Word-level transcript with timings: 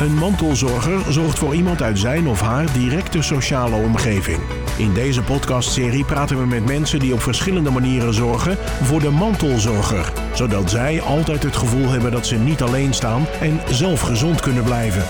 Een 0.00 0.14
mantelzorger 0.14 1.12
zorgt 1.12 1.38
voor 1.38 1.54
iemand 1.54 1.82
uit 1.82 1.98
zijn 1.98 2.28
of 2.28 2.40
haar 2.40 2.72
directe 2.72 3.22
sociale 3.22 3.76
omgeving. 3.76 4.38
In 4.78 4.94
deze 4.94 5.22
podcastserie 5.22 6.04
praten 6.04 6.38
we 6.38 6.46
met 6.46 6.66
mensen 6.66 6.98
die 6.98 7.12
op 7.12 7.20
verschillende 7.20 7.70
manieren 7.70 8.14
zorgen 8.14 8.56
voor 8.82 9.00
de 9.00 9.10
mantelzorger, 9.10 10.12
zodat 10.34 10.70
zij 10.70 11.00
altijd 11.00 11.42
het 11.42 11.56
gevoel 11.56 11.88
hebben 11.88 12.10
dat 12.10 12.26
ze 12.26 12.36
niet 12.36 12.62
alleen 12.62 12.94
staan 12.94 13.26
en 13.40 13.60
zelf 13.70 14.00
gezond 14.00 14.40
kunnen 14.40 14.64
blijven. 14.64 15.04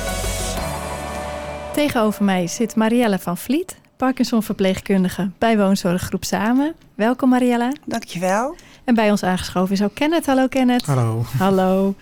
Tegenover 1.72 2.24
mij 2.24 2.46
zit 2.46 2.76
Marielle 2.76 3.18
van 3.18 3.36
Vliet, 3.36 3.76
Parkinson-verpleegkundige 3.96 5.30
bij 5.38 5.58
woonzorggroep 5.58 6.24
Samen. 6.24 6.74
Welkom 6.94 7.28
Marielle. 7.28 7.76
Dankjewel. 7.84 8.56
En 8.84 8.94
bij 8.94 9.10
ons 9.10 9.22
aangeschoven 9.22 9.74
is 9.74 9.82
ook 9.82 9.94
Kenneth. 9.94 10.26
Hallo 10.26 10.46
Kenneth. 10.46 10.86
Hallo. 10.86 11.24
Hallo. 11.38 11.94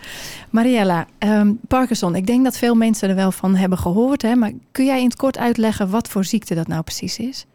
Mariella, 0.51 1.07
ehm, 1.19 1.53
Parkinson. 1.69 2.15
Ik 2.15 2.27
denk 2.27 2.45
dat 2.45 2.57
veel 2.59 2.75
mensen 2.75 3.09
er 3.09 3.15
wel 3.15 3.33
van 3.33 3.55
hebben 3.55 3.79
gehoord. 3.79 4.23
Hè? 4.23 4.35
Maar 4.35 4.53
kun 4.73 4.85
jij 4.85 4.99
in 4.99 5.05
het 5.05 5.17
kort 5.17 5.39
uitleggen 5.39 5.91
wat 5.91 6.09
voor 6.09 6.25
ziekte 6.25 6.55
dat 6.55 6.67
nou 6.67 6.83
precies 6.83 7.19
is? 7.19 7.47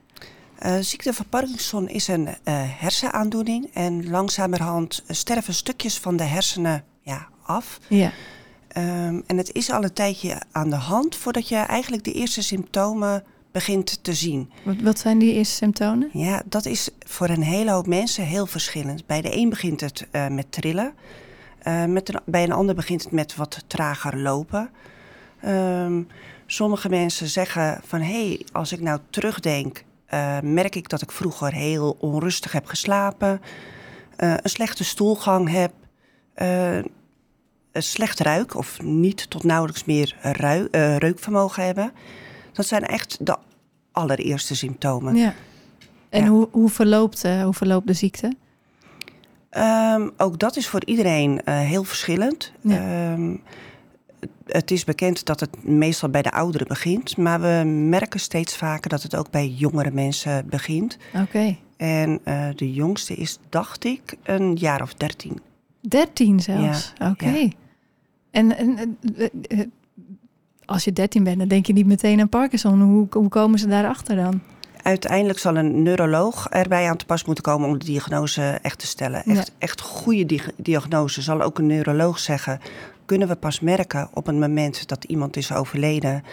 Uh, 0.65 0.75
ziekte 0.79 1.13
van 1.13 1.25
Parkinson 1.29 1.89
is 1.89 2.07
een 2.07 2.27
uh, 2.27 2.33
hersenaandoening. 2.79 3.69
En 3.73 4.09
langzamerhand 4.09 5.03
sterven 5.07 5.53
stukjes 5.53 5.99
van 5.99 6.17
de 6.17 6.23
hersenen 6.23 6.83
ja, 7.01 7.27
af. 7.43 7.79
Ja. 7.87 8.11
Um, 8.77 9.23
en 9.27 9.37
het 9.37 9.53
is 9.53 9.71
al 9.71 9.83
een 9.83 9.93
tijdje 9.93 10.41
aan 10.51 10.69
de 10.69 10.75
hand 10.75 11.15
voordat 11.15 11.47
je 11.47 11.55
eigenlijk 11.55 12.03
de 12.03 12.13
eerste 12.13 12.43
symptomen 12.43 13.23
begint 13.53 14.03
te 14.03 14.13
zien. 14.13 14.51
Wat, 14.63 14.75
wat, 14.81 14.99
zijn 14.99 15.19
die 15.19 15.33
eerste 15.33 15.55
symptomen? 15.55 16.09
Ja, 16.13 16.41
dat 16.45 16.65
is 16.65 16.89
voor 16.99 17.29
een 17.29 17.41
hele 17.41 17.71
hoop 17.71 17.87
mensen 17.87 18.23
heel 18.23 18.45
verschillend. 18.45 19.05
Bij 19.05 19.21
de 19.21 19.37
een 19.37 19.49
begint 19.49 19.81
het 19.81 20.07
uh, 20.11 20.27
met 20.27 20.51
trillen. 20.51 20.93
Uh, 21.67 21.85
met 21.85 22.13
een, 22.13 22.19
bij 22.25 22.43
een 22.43 22.51
ander 22.51 22.75
begint 22.75 23.03
het 23.03 23.11
met 23.11 23.35
wat 23.35 23.63
trager 23.67 24.19
lopen. 24.19 24.69
Um, 25.45 26.07
sommige 26.45 26.89
mensen 26.89 27.27
zeggen 27.27 27.81
van 27.85 28.01
hé, 28.01 28.27
hey, 28.27 28.45
als 28.51 28.71
ik 28.71 28.81
nou 28.81 28.99
terugdenk, 29.09 29.83
uh, 30.13 30.39
merk 30.39 30.75
ik 30.75 30.89
dat 30.89 31.01
ik 31.01 31.11
vroeger 31.11 31.53
heel 31.53 31.97
onrustig 31.99 32.51
heb 32.51 32.65
geslapen, 32.65 33.41
een 34.17 34.49
slechte 34.49 34.83
stoelgang 34.83 35.49
heb, 35.49 35.71
een 37.71 37.83
slecht 37.83 38.19
ruik 38.19 38.55
of 38.55 38.81
niet 38.81 39.29
tot 39.29 39.43
nauwelijks 39.43 39.85
meer 39.85 40.15
reukvermogen 40.97 41.65
hebben. 41.65 41.91
Dat 42.53 42.65
zijn 42.65 42.85
echt 42.85 43.25
de 43.25 43.37
allereerste 43.91 44.55
symptomen. 44.55 45.15
Ja. 45.15 45.33
En 46.09 46.23
ja. 46.23 46.29
Hoe, 46.29 46.47
hoe, 46.51 46.69
verloopt, 46.69 47.25
uh, 47.25 47.43
hoe 47.43 47.53
verloopt 47.53 47.87
de 47.87 47.93
ziekte? 47.93 48.33
Um, 49.57 50.11
ook 50.17 50.39
dat 50.39 50.55
is 50.55 50.67
voor 50.67 50.85
iedereen 50.85 51.41
uh, 51.45 51.59
heel 51.59 51.83
verschillend. 51.83 52.51
Ja. 52.61 53.11
Um, 53.13 53.41
het 54.45 54.71
is 54.71 54.83
bekend 54.83 55.25
dat 55.25 55.39
het 55.39 55.63
meestal 55.63 56.09
bij 56.09 56.21
de 56.21 56.31
ouderen 56.31 56.67
begint, 56.67 57.17
maar 57.17 57.41
we 57.41 57.63
merken 57.69 58.19
steeds 58.19 58.57
vaker 58.57 58.89
dat 58.89 59.03
het 59.03 59.15
ook 59.15 59.29
bij 59.29 59.47
jongere 59.47 59.91
mensen 59.91 60.47
begint. 60.49 60.97
Oké. 61.13 61.21
Okay. 61.21 61.59
En 61.77 62.19
uh, 62.25 62.47
de 62.55 62.73
jongste 62.73 63.13
is, 63.13 63.37
dacht 63.49 63.83
ik, 63.83 64.15
een 64.23 64.55
jaar 64.55 64.81
of 64.81 64.93
dertien. 64.93 65.39
Dertien 65.81 66.39
zelfs? 66.39 66.93
Ja. 66.97 67.09
Oké. 67.09 67.25
Okay. 67.25 67.41
Ja. 67.41 67.49
En, 68.31 68.57
en 68.57 68.97
als 70.65 70.83
je 70.83 70.93
13 70.93 71.23
bent, 71.23 71.37
dan 71.37 71.47
denk 71.47 71.65
je 71.65 71.73
niet 71.73 71.85
meteen 71.85 72.19
aan 72.19 72.29
Parkinson. 72.29 72.81
Hoe, 72.81 73.07
hoe 73.09 73.29
komen 73.29 73.59
ze 73.59 73.67
daarachter 73.67 74.15
dan? 74.15 74.41
Uiteindelijk 74.83 75.39
zal 75.39 75.55
een 75.55 75.83
neuroloog 75.83 76.49
erbij 76.49 76.89
aan 76.89 76.97
te 76.97 77.05
pas 77.05 77.25
moeten 77.25 77.43
komen 77.43 77.67
om 77.67 77.77
de 77.77 77.85
diagnose 77.85 78.59
echt 78.61 78.79
te 78.79 78.87
stellen. 78.87 79.23
Echt, 79.23 79.47
ja. 79.47 79.53
echt 79.57 79.81
goede 79.81 80.25
di 80.25 80.41
diagnose 80.57 81.21
zal 81.21 81.41
ook 81.41 81.59
een 81.59 81.67
neuroloog 81.67 82.19
zeggen. 82.19 82.59
Kunnen 83.05 83.27
we 83.27 83.35
pas 83.35 83.59
merken 83.59 84.09
op 84.13 84.25
het 84.25 84.39
moment 84.39 84.87
dat 84.87 85.03
iemand 85.03 85.35
is 85.35 85.53
overleden. 85.53 86.23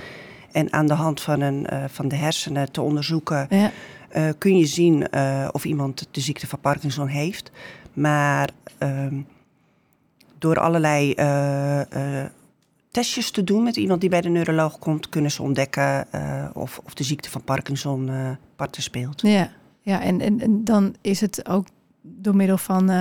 En 0.53 0.73
aan 0.73 0.87
de 0.87 0.95
hand 0.95 1.21
van, 1.21 1.41
een, 1.41 1.67
uh, 1.73 1.85
van 1.89 2.09
de 2.09 2.17
hersenen 2.17 2.73
te 2.73 2.81
onderzoeken, 2.81 3.47
ja. 3.51 3.71
uh, 4.17 4.29
kun 4.39 4.59
je 4.59 4.67
zien 4.67 5.07
uh, 5.11 5.49
of 5.53 5.65
iemand 5.65 6.09
de 6.11 6.21
ziekte 6.21 6.47
van 6.47 6.61
Parkinson 6.61 7.07
heeft. 7.07 7.51
Maar 7.93 8.51
door 10.39 10.61
allerlei 10.61 11.15
testjes 12.91 13.31
te 13.31 13.45
doen 13.45 13.63
met 13.63 13.77
iemand 13.77 14.01
die 14.01 14.11
bij 14.11 14.21
de 14.21 14.29
neuroloog 14.29 14.79
komt, 14.79 15.09
kunnen 15.09 15.31
ze 15.31 15.43
ontdekken 15.43 16.07
uh, 16.15 16.49
of, 16.55 16.81
of 16.85 16.95
de 16.95 17.05
ziekte 17.05 17.31
van 17.31 17.45
Parkinson 17.45 18.09
uh, 18.09 18.31
speelt. 18.71 19.21
Ja, 19.21 19.51
ja 19.81 20.03
en, 20.03 20.21
en, 20.21 20.41
en, 20.41 20.65
dan 20.65 20.95
is 21.01 21.21
het 21.21 21.49
ook 21.49 21.67
door 22.03 22.37
middel 22.37 22.59
van 22.59 22.91
uh, 22.91 22.97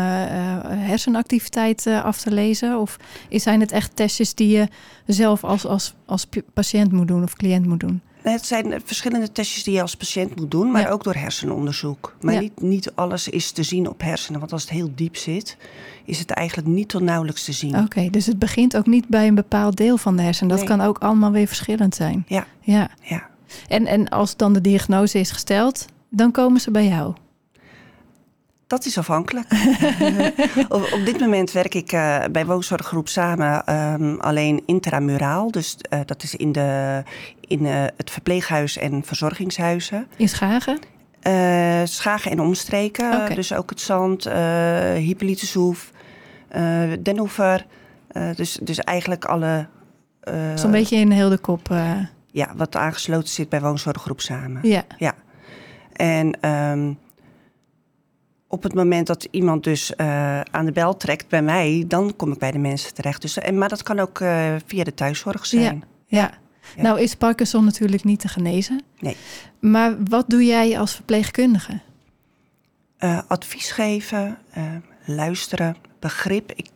hersenactiviteit 0.66 1.88
af 1.88 2.22
te 2.22 2.32
lezen? 2.32 2.80
Of 2.80 2.98
zijn 3.30 3.60
het 3.60 3.72
echt 3.72 3.96
testjes 3.96 4.34
die 4.36 4.58
je 4.58 4.68
zelf 5.06 5.44
als, 5.44 5.66
als, 5.66 5.96
als 6.06 6.28
patiënt 6.54 6.92
moet 6.92 7.08
doen 7.08 7.24
of 7.24 7.34
cliënt 7.34 7.66
moet 7.66 7.80
doen? 7.80 8.02
Het 8.22 8.46
zijn 8.46 8.82
verschillende 8.86 9.32
testjes 9.32 9.64
die 9.64 9.74
je 9.74 9.82
als 9.82 9.96
patiënt 9.96 10.36
moet 10.36 10.52
doen, 10.52 10.72
maar 10.72 10.82
ja. 10.82 10.90
ook 10.90 11.04
door 11.04 11.14
hersenonderzoek. 11.14 12.16
Maar 12.22 12.34
ja. 12.34 12.40
niet, 12.40 12.62
niet 12.62 12.92
alles 12.96 13.28
is 13.28 13.52
te 13.52 13.64
zien 13.64 13.90
op 13.90 14.02
hersenen, 14.02 14.40
want 14.40 14.52
als 14.52 14.62
het 14.62 14.72
heel 14.72 14.92
diep 14.96 15.16
zit, 15.16 15.58
is 16.06 16.20
het 16.20 16.30
eigenlijk 16.30 16.68
niet 16.68 16.90
tot 16.90 17.02
nauwelijks 17.02 17.44
te 17.44 17.52
zien. 17.52 17.76
Oké, 17.76 17.84
okay, 17.84 18.10
dus 18.10 18.26
het 18.26 18.40
begint 18.40 18.78
ook 18.78 18.86
niet 18.86 19.08
bij 19.08 19.28
een 19.28 19.36
bepaald 19.36 19.78
deel 19.78 19.98
van 19.98 20.16
de 20.16 20.22
hersenen. 20.22 20.50
Dat 20.50 20.68
nee. 20.68 20.78
kan 20.78 20.88
ook 20.88 20.98
allemaal 20.98 21.32
weer 21.32 21.48
verschillend 21.48 21.96
zijn. 21.96 22.26
Ja. 22.28 22.46
ja. 22.60 22.90
ja. 23.02 23.30
En, 23.68 23.86
en 23.86 24.10
als 24.10 24.36
dan 24.36 24.54
de 24.54 24.62
diagnose 24.62 25.20
is 25.20 25.32
gesteld, 25.32 25.86
dan 26.10 26.32
komen 26.32 26.62
ze 26.62 26.72
bij 26.72 26.88
jou? 26.88 27.14
Dat 28.70 28.86
is 28.86 28.98
afhankelijk. 28.98 29.48
op, 30.76 30.90
op, 30.94 31.02
dit 31.06 31.20
moment 31.20 31.52
werk 31.52 31.76
ik 31.76 31.92
uh, 31.92 32.24
bij 32.32 32.46
woonzorggroep 32.46 33.08
samen 33.08 33.76
um, 33.76 34.20
alleen 34.20 34.64
intramuraal. 34.66 35.52
Dus 35.52 35.78
uh, 35.94 36.00
dat 36.06 36.24
is 36.24 36.36
in, 36.36 36.52
de, 36.52 37.04
in 37.42 37.66
uh, 37.66 37.84
het 37.98 38.12
verpleeghuis 38.12 38.78
en 38.78 39.04
verzorgingshuizen. 39.04 40.08
In 40.16 40.30
Schagen? 40.30 40.80
Schagen 41.88 42.32
en 42.32 42.40
omstreken. 42.40 43.14
Okay. 43.14 43.36
Dus 43.36 43.54
ook 43.54 43.70
het 43.70 43.82
Zand, 43.82 44.24
Hippolytushoef, 44.98 45.92
Den 47.00 47.18
Hoever. 47.18 47.66
dus, 48.36 48.60
dus 48.62 48.80
eigenlijk 48.80 49.26
alle... 49.26 49.68
Zo'n 50.56 50.72
beetje 50.72 50.98
in 50.98 51.12
heel 51.12 51.30
de 51.30 51.38
kop. 51.38 51.68
Ja, 52.32 52.54
wat 52.56 52.76
aangesloten 52.76 53.30
zit 53.30 53.50
bij 53.50 53.62
woonzorggroep 53.62 54.22
samen. 54.22 54.60
Ja. 54.68 54.84
ja. 54.98 55.16
En... 55.94 56.50
Um, 56.50 56.98
op 58.52 58.64
het 58.64 58.74
moment 58.74 59.08
dat 59.08 59.28
iemand 59.32 59.64
dus 59.64 59.94
uh, 59.98 60.42
aan 60.42 60.66
de 60.66 60.72
bel 60.72 60.98
trekt 60.98 61.28
bij 61.28 61.42
mij, 61.42 61.84
dan 61.88 62.16
kom 62.16 62.32
ik 62.32 62.38
bij 62.38 62.52
de 62.52 62.58
mensen 62.58 62.94
terecht. 62.94 63.22
Dus, 63.22 63.38
en, 63.38 63.58
maar 63.58 63.70
dat 63.70 63.84
kan 63.84 64.00
ook 64.00 64.20
uh, 64.20 64.56
via 64.66 64.84
de 64.84 64.94
thuiszorg 64.94 65.46
zijn. 65.46 65.84
Ja, 66.06 66.20
ja. 66.20 66.32
ja, 66.76 66.82
Nou 66.82 67.00
is 67.00 67.16
Parkinson 67.16 67.66
natuurlijk 67.66 68.04
niet 68.04 68.20
te 68.20 68.28
genezen. 68.28 68.82
Nee. 69.00 69.16
Maar 69.60 70.04
wat 70.04 70.30
doe 70.30 70.46
jij 70.46 70.80
als 70.80 70.96
verpleegkundige? 70.96 71.80
Uh, 73.00 73.20
advies 73.28 73.72
geven, 73.72 74.38
luisteren, 75.06 75.76
begrip. 76.00 76.52
Ik, 76.52 76.70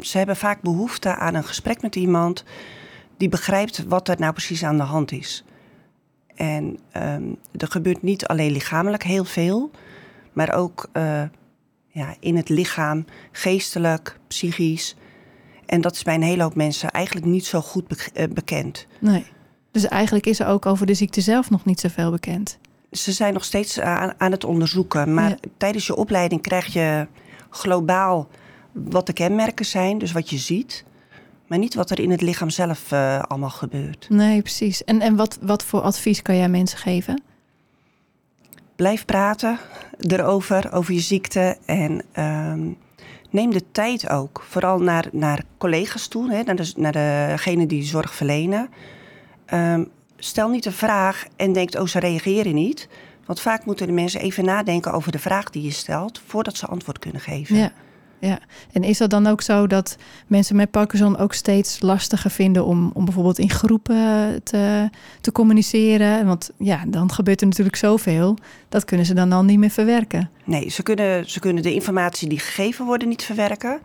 ze 0.00 0.18
hebben 0.18 0.36
vaak 0.36 0.60
behoefte 0.60 1.16
aan 1.16 1.34
een 1.34 1.44
gesprek 1.44 1.82
met 1.82 1.96
iemand 1.96 2.44
die 3.16 3.28
begrijpt 3.28 3.84
wat 3.88 4.08
er 4.08 4.16
nou 4.18 4.32
precies 4.32 4.64
aan 4.64 4.76
de 4.76 4.82
hand 4.82 5.12
is. 5.12 5.44
En 6.34 6.78
um, 6.96 7.36
er 7.56 7.68
gebeurt 7.68 8.02
niet 8.02 8.26
alleen 8.26 8.52
lichamelijk 8.52 9.02
heel 9.02 9.24
veel 9.24 9.70
maar 10.34 10.54
ook 10.54 10.88
uh, 10.92 11.22
ja, 11.88 12.14
in 12.20 12.36
het 12.36 12.48
lichaam, 12.48 13.04
geestelijk, 13.32 14.18
psychisch. 14.28 14.96
En 15.66 15.80
dat 15.80 15.94
is 15.94 16.02
bij 16.02 16.14
een 16.14 16.22
hele 16.22 16.42
hoop 16.42 16.54
mensen 16.54 16.90
eigenlijk 16.90 17.26
niet 17.26 17.46
zo 17.46 17.60
goed 17.60 17.88
be 17.88 17.96
uh, 18.14 18.24
bekend. 18.32 18.86
Nee. 18.98 19.26
Dus 19.70 19.88
eigenlijk 19.88 20.26
is 20.26 20.40
er 20.40 20.46
ook 20.46 20.66
over 20.66 20.86
de 20.86 20.94
ziekte 20.94 21.20
zelf 21.20 21.50
nog 21.50 21.64
niet 21.64 21.80
zoveel 21.80 22.10
bekend. 22.10 22.58
Ze 22.90 23.12
zijn 23.12 23.32
nog 23.32 23.44
steeds 23.44 23.80
aan, 23.80 24.12
aan 24.16 24.30
het 24.30 24.44
onderzoeken. 24.44 25.14
Maar 25.14 25.28
ja. 25.28 25.36
tijdens 25.56 25.86
je 25.86 25.96
opleiding 25.96 26.42
krijg 26.42 26.72
je 26.72 27.06
globaal 27.50 28.28
wat 28.72 29.06
de 29.06 29.12
kenmerken 29.12 29.66
zijn, 29.66 29.98
dus 29.98 30.12
wat 30.12 30.30
je 30.30 30.38
ziet. 30.38 30.84
Maar 31.46 31.58
niet 31.58 31.74
wat 31.74 31.90
er 31.90 32.00
in 32.00 32.10
het 32.10 32.20
lichaam 32.20 32.50
zelf 32.50 32.92
uh, 32.92 33.22
allemaal 33.22 33.50
gebeurt. 33.50 34.06
Nee, 34.08 34.42
precies. 34.42 34.84
En, 34.84 35.00
en 35.00 35.16
wat, 35.16 35.38
wat 35.40 35.64
voor 35.64 35.80
advies 35.80 36.22
kan 36.22 36.36
jij 36.36 36.48
mensen 36.48 36.78
geven? 36.78 37.22
Blijf 38.76 39.04
praten 39.04 39.58
erover, 39.98 40.72
over 40.72 40.94
je 40.94 41.00
ziekte. 41.00 41.56
En 41.64 42.02
um, 42.18 42.76
neem 43.30 43.50
de 43.50 43.70
tijd 43.72 44.08
ook, 44.10 44.44
vooral 44.48 44.78
naar, 44.78 45.06
naar 45.12 45.42
collega's 45.58 46.08
toe, 46.08 46.32
hè, 46.32 46.42
naar, 46.42 46.56
de, 46.56 46.72
naar 46.76 46.92
degene 46.92 47.66
die 47.66 47.82
zorg 47.82 48.14
verlenen. 48.14 48.68
Um, 49.54 49.90
stel 50.16 50.48
niet 50.48 50.66
een 50.66 50.72
vraag 50.72 51.24
en 51.36 51.52
denkt, 51.52 51.78
oh, 51.78 51.86
ze 51.86 51.98
reageren 51.98 52.54
niet. 52.54 52.88
Want 53.26 53.40
vaak 53.40 53.64
moeten 53.64 53.86
de 53.86 53.92
mensen 53.92 54.20
even 54.20 54.44
nadenken 54.44 54.92
over 54.92 55.12
de 55.12 55.18
vraag 55.18 55.50
die 55.50 55.62
je 55.62 55.70
stelt... 55.70 56.22
voordat 56.26 56.56
ze 56.56 56.66
antwoord 56.66 56.98
kunnen 56.98 57.20
geven. 57.20 57.56
Ja. 57.56 57.72
Ja, 58.24 58.38
en 58.72 58.82
is 58.82 58.98
dat 58.98 59.10
dan 59.10 59.26
ook 59.26 59.40
zo 59.40 59.66
dat 59.66 59.96
mensen 60.26 60.56
met 60.56 60.70
Parkinson 60.70 61.18
ook 61.18 61.32
steeds 61.32 61.80
lastiger 61.80 62.30
vinden 62.30 62.64
om, 62.64 62.90
om 62.94 63.04
bijvoorbeeld 63.04 63.38
in 63.38 63.50
groepen 63.50 64.40
te, 64.42 64.90
te 65.20 65.32
communiceren? 65.32 66.26
Want 66.26 66.50
ja, 66.58 66.84
dan 66.86 67.12
gebeurt 67.12 67.40
er 67.40 67.46
natuurlijk 67.46 67.76
zoveel. 67.76 68.36
Dat 68.68 68.84
kunnen 68.84 69.06
ze 69.06 69.14
dan 69.14 69.32
al 69.32 69.44
niet 69.44 69.58
meer 69.58 69.70
verwerken. 69.70 70.30
Nee, 70.44 70.68
ze 70.70 70.82
kunnen, 70.82 71.30
ze 71.30 71.40
kunnen 71.40 71.62
de 71.62 71.74
informatie 71.74 72.28
die 72.28 72.38
gegeven 72.38 72.86
wordt 72.86 73.06
niet 73.06 73.22
verwerken. 73.22 73.80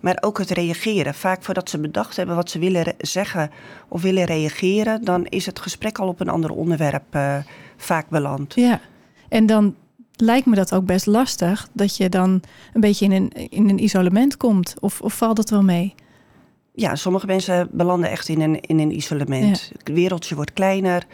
Maar 0.00 0.18
ook 0.20 0.38
het 0.38 0.50
reageren. 0.50 1.14
Vaak 1.14 1.42
voordat 1.42 1.70
ze 1.70 1.78
bedacht 1.78 2.16
hebben 2.16 2.36
wat 2.36 2.50
ze 2.50 2.58
willen 2.58 2.94
zeggen 2.98 3.50
of 3.88 4.02
willen 4.02 4.24
reageren, 4.24 5.04
dan 5.04 5.26
is 5.26 5.46
het 5.46 5.60
gesprek 5.60 5.98
al 5.98 6.08
op 6.08 6.20
een 6.20 6.28
ander 6.28 6.50
onderwerp 6.50 7.14
uh, 7.14 7.36
vaak 7.76 8.08
beland. 8.08 8.54
Ja, 8.54 8.80
en 9.28 9.46
dan 9.46 9.74
lijkt 10.20 10.46
me 10.46 10.54
dat 10.54 10.74
ook 10.74 10.84
best 10.84 11.06
lastig 11.06 11.68
dat 11.72 11.96
je 11.96 12.08
dan 12.08 12.42
een 12.72 12.80
beetje 12.80 13.04
in 13.04 13.12
een, 13.12 13.30
in 13.32 13.68
een 13.68 13.82
isolement 13.82 14.36
komt. 14.36 14.74
Of, 14.80 15.00
of 15.00 15.14
valt 15.14 15.36
dat 15.36 15.50
wel 15.50 15.62
mee? 15.62 15.94
Ja, 16.74 16.94
sommige 16.94 17.26
mensen 17.26 17.68
belanden 17.70 18.10
echt 18.10 18.28
in 18.28 18.40
een, 18.40 18.60
in 18.60 18.78
een 18.78 18.96
isolement. 18.96 19.70
Het 19.78 19.94
wereldje 19.94 20.34
wordt 20.34 20.52
kleiner. 20.52 21.06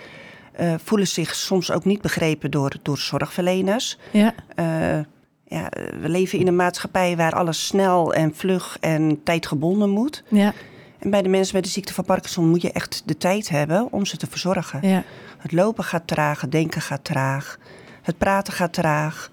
Uh, 0.61 0.75
voelen 0.85 1.09
zich 1.09 1.35
soms 1.35 1.71
ook 1.71 1.85
niet 1.85 2.01
begrepen 2.01 2.51
door, 2.51 2.73
door 2.83 2.99
zorgverleners. 2.99 3.99
Ja. 4.11 4.35
Uh, 4.57 5.05
ja, 5.47 5.69
we 6.01 6.09
leven 6.09 6.39
in 6.39 6.47
een 6.47 6.57
maatschappij 6.57 7.17
waar 7.17 7.33
alles 7.33 7.67
snel 7.67 8.15
en 8.15 8.35
vlug 8.35 8.77
en 8.81 9.21
tijdgebonden 9.25 9.91
moet. 9.91 10.23
Ja. 10.31 10.53
En 10.99 11.11
bij 11.11 11.23
de 11.23 11.29
mensen 11.29 11.55
met 11.55 11.65
de 11.65 11.71
ziekte 11.71 11.95
van 11.95 12.05
Parkinson 12.05 12.49
moet 12.49 12.63
je 12.63 12.73
echt 12.73 13.03
de 13.05 13.17
tijd 13.17 13.49
hebben 13.49 13.93
om 13.93 14.07
ze 14.07 14.17
te 14.17 14.27
verzorgen. 14.27 14.89
Ja. 14.89 15.05
Het 15.39 15.53
lopen 15.53 15.85
gaat 15.85 16.07
traag, 16.07 16.41
het 16.41 16.53
denken 16.53 16.81
gaat 16.81 17.05
traag, 17.05 17.59
het 18.05 18.19
praten 18.19 18.53
gaat 18.53 18.73
traag. 18.73 19.31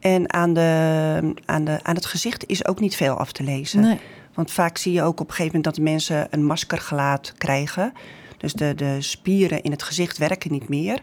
En 0.00 0.32
aan, 0.32 0.54
de, 0.54 1.34
aan, 1.44 1.64
de, 1.64 1.78
aan 1.82 1.94
het 1.94 2.06
gezicht 2.06 2.46
is 2.46 2.66
ook 2.66 2.80
niet 2.80 2.96
veel 2.96 3.16
af 3.16 3.32
te 3.32 3.42
lezen. 3.42 3.80
Nee. 3.80 3.98
Want 4.34 4.50
vaak 4.50 4.78
zie 4.78 4.92
je 4.92 5.02
ook 5.02 5.20
op 5.20 5.28
een 5.28 5.34
gegeven 5.34 5.56
moment 5.56 5.76
dat 5.76 5.84
mensen 5.84 6.26
een 6.30 6.44
maskergelaat 6.44 7.32
krijgen. 7.38 7.92
Dus 8.36 8.52
de, 8.52 8.74
de 8.74 8.96
spieren 9.02 9.62
in 9.62 9.70
het 9.70 9.82
gezicht 9.82 10.18
werken 10.18 10.52
niet 10.52 10.68
meer. 10.68 11.02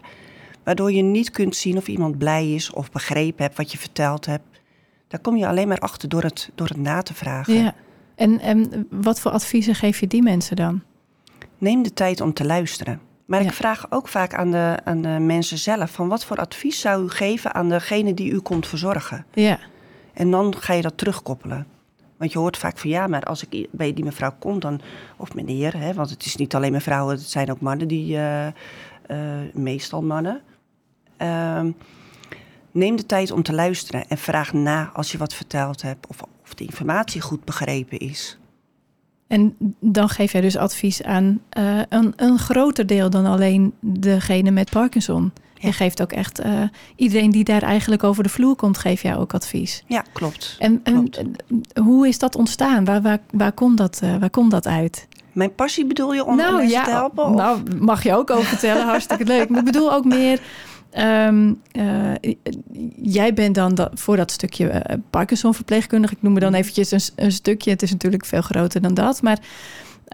Waardoor 0.62 0.92
je 0.92 1.02
niet 1.02 1.30
kunt 1.30 1.56
zien 1.56 1.76
of 1.76 1.88
iemand 1.88 2.18
blij 2.18 2.52
is 2.52 2.70
of 2.70 2.90
begrepen 2.90 3.44
hebt 3.44 3.56
wat 3.56 3.72
je 3.72 3.78
verteld 3.78 4.26
hebt. 4.26 4.44
Daar 5.08 5.20
kom 5.20 5.36
je 5.36 5.46
alleen 5.46 5.68
maar 5.68 5.78
achter 5.78 6.08
door 6.08 6.22
het, 6.22 6.50
door 6.54 6.68
het 6.68 6.76
na 6.76 7.02
te 7.02 7.14
vragen. 7.14 7.54
Ja. 7.54 7.74
En, 8.14 8.40
en 8.40 8.86
wat 8.90 9.20
voor 9.20 9.30
adviezen 9.30 9.74
geef 9.74 10.00
je 10.00 10.06
die 10.06 10.22
mensen 10.22 10.56
dan? 10.56 10.82
Neem 11.58 11.82
de 11.82 11.92
tijd 11.92 12.20
om 12.20 12.32
te 12.32 12.44
luisteren. 12.44 13.00
Maar 13.24 13.40
ik 13.40 13.52
vraag 13.52 13.86
ook 13.90 14.08
vaak 14.08 14.34
aan 14.34 14.50
de, 14.50 14.76
aan 14.84 15.02
de 15.02 15.08
mensen 15.08 15.58
zelf: 15.58 15.90
van 15.90 16.08
wat 16.08 16.24
voor 16.24 16.36
advies 16.36 16.80
zou 16.80 17.04
u 17.04 17.08
geven 17.08 17.54
aan 17.54 17.68
degene 17.68 18.14
die 18.14 18.32
u 18.32 18.40
komt 18.40 18.66
verzorgen? 18.66 19.26
Ja. 19.32 19.58
En 20.12 20.30
dan 20.30 20.54
ga 20.58 20.72
je 20.72 20.82
dat 20.82 20.98
terugkoppelen. 20.98 21.66
Want 22.16 22.32
je 22.32 22.38
hoort 22.38 22.56
vaak 22.56 22.78
van 22.78 22.90
ja, 22.90 23.06
maar 23.06 23.22
als 23.22 23.46
ik 23.46 23.68
bij 23.70 23.94
die 23.94 24.04
mevrouw 24.04 24.34
kom, 24.38 24.60
dan. 24.60 24.80
Of 25.16 25.34
meneer, 25.34 25.76
hè, 25.78 25.94
want 25.94 26.10
het 26.10 26.24
is 26.24 26.36
niet 26.36 26.54
alleen 26.54 26.80
vrouwen, 26.80 27.14
het 27.14 27.30
zijn 27.30 27.50
ook 27.50 27.60
mannen 27.60 27.88
die. 27.88 28.16
Uh, 28.16 28.46
uh, 29.10 29.40
meestal 29.52 30.02
mannen. 30.02 30.40
Uh, 31.18 31.64
neem 32.70 32.96
de 32.96 33.06
tijd 33.06 33.30
om 33.30 33.42
te 33.42 33.52
luisteren 33.52 34.08
en 34.08 34.18
vraag 34.18 34.52
na 34.52 34.90
als 34.92 35.12
je 35.12 35.18
wat 35.18 35.34
verteld 35.34 35.82
hebt 35.82 36.06
of, 36.06 36.22
of 36.42 36.54
de 36.54 36.64
informatie 36.64 37.20
goed 37.20 37.44
begrepen 37.44 37.98
is. 37.98 38.38
En 39.34 39.56
dan 39.80 40.08
geef 40.08 40.32
jij 40.32 40.40
dus 40.40 40.56
advies 40.56 41.02
aan 41.02 41.40
uh, 41.58 41.78
een, 41.88 42.12
een 42.16 42.38
groter 42.38 42.86
deel 42.86 43.10
dan 43.10 43.26
alleen 43.26 43.72
degene 43.80 44.50
met 44.50 44.70
Parkinson. 44.70 45.32
Je 45.54 45.72
geeft 45.72 46.02
ook 46.02 46.12
echt 46.12 46.44
uh, 46.44 46.62
iedereen 46.96 47.30
die 47.30 47.44
daar 47.44 47.62
eigenlijk 47.62 48.04
over 48.04 48.22
de 48.22 48.28
vloer 48.28 48.56
komt, 48.56 48.78
geef 48.78 49.02
jij 49.02 49.16
ook 49.16 49.34
advies. 49.34 49.84
Ja, 49.86 50.04
klopt. 50.12 50.56
En, 50.58 50.82
klopt. 50.82 51.16
en 51.16 51.34
hoe 51.82 52.08
is 52.08 52.18
dat 52.18 52.36
ontstaan? 52.36 52.84
Waar, 52.84 53.02
waar, 53.02 53.18
waar, 53.30 53.52
komt, 53.52 53.78
dat, 53.78 54.00
uh, 54.04 54.16
waar 54.16 54.30
komt 54.30 54.50
dat 54.50 54.66
uit? 54.66 55.08
Mijn 55.32 55.54
passie 55.54 55.86
bedoel 55.86 56.14
je 56.14 56.24
om 56.24 56.36
nou, 56.36 56.68
ja, 56.68 56.84
te 56.84 56.90
helpen? 56.90 57.24
Of? 57.24 57.34
Nou, 57.34 57.60
mag 57.78 58.02
je 58.02 58.14
ook 58.14 58.30
over 58.30 58.44
vertellen. 58.44 58.86
Hartstikke 58.86 59.24
leuk. 59.24 59.48
Maar 59.48 59.58
ik 59.58 59.64
bedoel 59.64 59.92
ook 59.92 60.04
meer... 60.04 60.40
Um, 60.98 61.60
uh, 61.72 62.12
jij 63.02 63.34
bent 63.34 63.54
dan 63.54 63.74
dat, 63.74 63.90
voor 63.94 64.16
dat 64.16 64.30
stukje 64.30 64.64
uh, 64.72 64.96
Parkinson-verpleegkundige. 65.10 66.14
Ik 66.14 66.22
noem 66.22 66.32
me 66.32 66.40
dan 66.40 66.54
eventjes 66.54 66.90
een, 66.90 67.24
een, 67.24 67.32
stukje. 67.32 67.70
Het 67.70 67.82
is 67.82 67.92
natuurlijk 67.92 68.24
veel 68.24 68.40
groter 68.40 68.82
dan 68.82 68.94
dat. 68.94 69.22
Maar 69.22 69.38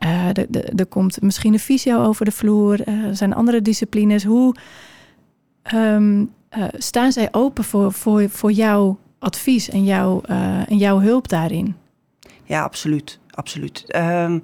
uh, 0.04 0.28
er 0.76 0.86
komt 0.88 1.22
misschien 1.22 1.52
een 1.52 1.58
fysio 1.58 2.04
over 2.04 2.24
de 2.24 2.30
vloer. 2.30 2.86
er 2.86 3.16
zijn 3.16 3.34
andere 3.34 3.62
disciplines. 3.62 4.24
Hoe 4.24 4.54
um, 5.74 6.32
staan 6.72 7.12
zij 7.12 7.28
open 7.32 7.64
voor, 7.64 7.92
voor, 7.92 8.28
voor 8.28 8.52
jouw 8.52 8.98
advies 9.18 9.68
en, 9.68 9.84
jou, 9.84 10.24
en 10.68 10.76
jouw 10.76 11.00
hulp 11.00 11.28
daarin? 11.28 11.74
Ja, 12.44 12.62
absoluut. 12.62 13.18
absoluut. 13.30 13.84
Um, 13.96 14.42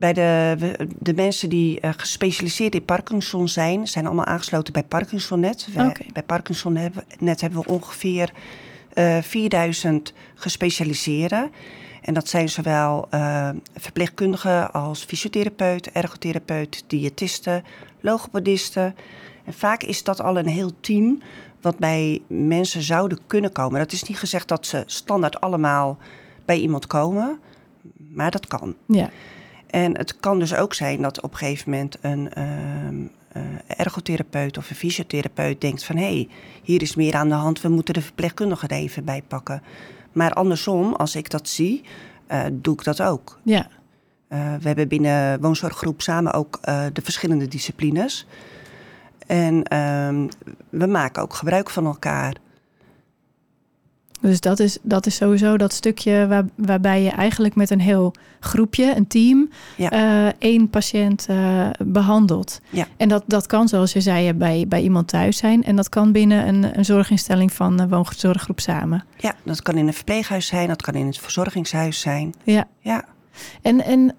bij 0.00 0.12
de, 0.12 0.56
de 0.98 1.14
mensen 1.14 1.48
die 1.48 1.80
uh, 1.80 1.90
gespecialiseerd 1.96 2.74
in 2.74 2.84
Parkinson 2.84 3.48
zijn, 3.48 3.88
zijn 3.88 4.06
allemaal 4.06 4.24
aangesloten 4.24 4.72
bij 4.72 4.82
ParkinsonNet. 4.82 5.68
Okay. 5.72 6.06
Bij 6.12 6.22
ParkinsonNet 6.22 7.40
hebben 7.40 7.60
we 7.60 7.68
ongeveer 7.68 8.32
uh, 8.94 9.18
4000 9.22 10.12
gespecialiseerden. 10.34 11.50
En 12.02 12.14
dat 12.14 12.28
zijn 12.28 12.48
zowel 12.48 13.08
uh, 13.14 13.48
verpleegkundigen 13.76 14.72
als 14.72 15.04
fysiotherapeut, 15.04 15.90
ergotherapeut, 15.90 16.84
diëtisten, 16.86 17.64
logopedisten. 18.00 18.94
En 19.44 19.52
vaak 19.52 19.82
is 19.82 20.02
dat 20.02 20.20
al 20.20 20.38
een 20.38 20.48
heel 20.48 20.72
team 20.80 21.22
wat 21.60 21.78
bij 21.78 22.22
mensen 22.26 22.82
zouden 22.82 23.18
kunnen 23.26 23.52
komen. 23.52 23.80
Dat 23.80 23.92
is 23.92 24.02
niet 24.02 24.18
gezegd 24.18 24.48
dat 24.48 24.66
ze 24.66 24.82
standaard 24.86 25.40
allemaal 25.40 25.98
bij 26.44 26.58
iemand 26.58 26.86
komen, 26.86 27.38
maar 28.08 28.30
dat 28.30 28.46
kan. 28.46 28.74
Ja. 28.86 29.10
En 29.70 29.96
het 29.96 30.16
kan 30.16 30.38
dus 30.38 30.54
ook 30.54 30.74
zijn 30.74 31.02
dat 31.02 31.20
op 31.20 31.32
een 31.32 31.38
gegeven 31.38 31.70
moment 31.70 31.96
een 32.00 32.30
uh, 33.36 33.42
ergotherapeut 33.66 34.58
of 34.58 34.70
een 34.70 34.76
fysiotherapeut 34.76 35.60
denkt 35.60 35.84
van 35.84 35.96
hé, 35.96 36.02
hey, 36.02 36.28
hier 36.62 36.82
is 36.82 36.94
meer 36.94 37.14
aan 37.14 37.28
de 37.28 37.34
hand, 37.34 37.60
we 37.60 37.68
moeten 37.68 37.94
de 37.94 38.02
verpleegkundige 38.02 38.66
er 38.66 38.76
even 38.76 39.04
bij 39.04 39.22
pakken. 39.28 39.62
Maar 40.12 40.32
andersom, 40.32 40.94
als 40.94 41.16
ik 41.16 41.30
dat 41.30 41.48
zie, 41.48 41.82
uh, 42.28 42.42
doe 42.52 42.74
ik 42.74 42.84
dat 42.84 43.02
ook. 43.02 43.38
Ja. 43.42 43.68
Uh, 44.28 44.54
we 44.60 44.66
hebben 44.66 44.88
binnen 44.88 45.40
woonzorggroep 45.40 46.02
samen 46.02 46.32
ook 46.32 46.58
de 46.92 47.02
verschillende 47.02 47.48
disciplines. 47.48 48.26
En 49.26 49.62
ehm, 49.62 50.28
we 50.68 50.86
maken 50.86 51.22
ook 51.22 51.34
gebruik 51.34 51.70
van 51.70 51.86
elkaar. 51.86 52.34
Dus 54.20 54.40
dat 54.40 54.58
is, 54.58 54.78
dat 54.82 55.06
is 55.06 55.14
sowieso 55.14 55.56
dat 55.56 55.72
stukje 55.72 56.26
waar, 56.26 56.44
waarbij 56.54 57.02
je 57.02 57.10
eigenlijk 57.10 57.54
met 57.54 57.70
een 57.70 57.80
heel 57.80 58.14
groepje, 58.40 58.96
een 58.96 59.06
team, 59.06 59.50
ja. 59.76 59.92
uh, 60.26 60.32
één 60.38 60.70
patiënt 60.70 61.26
uh, 61.30 61.70
behandelt. 61.84 62.60
Ja. 62.70 62.86
En 62.96 63.08
dat, 63.08 63.22
dat 63.26 63.46
kan, 63.46 63.68
zoals 63.68 63.92
je 63.92 64.00
zei, 64.00 64.32
bij, 64.32 64.64
bij 64.68 64.82
iemand 64.82 65.08
thuis 65.08 65.36
zijn. 65.36 65.64
En 65.64 65.76
dat 65.76 65.88
kan 65.88 66.12
binnen 66.12 66.48
een, 66.48 66.78
een 66.78 66.84
zorginstelling 66.84 67.52
van 67.52 67.80
uh, 67.80 67.86
woonzorggroep 67.88 68.60
samen. 68.60 69.04
Ja, 69.16 69.34
dat 69.42 69.62
kan 69.62 69.76
in 69.76 69.86
een 69.86 69.94
verpleeghuis 69.94 70.46
zijn, 70.46 70.68
dat 70.68 70.82
kan 70.82 70.94
in 70.94 71.06
het 71.06 71.18
verzorgingshuis 71.18 72.00
zijn. 72.00 72.34
Ja. 72.42 72.68
ja. 72.78 73.04
En, 73.62 73.84
en 73.84 74.14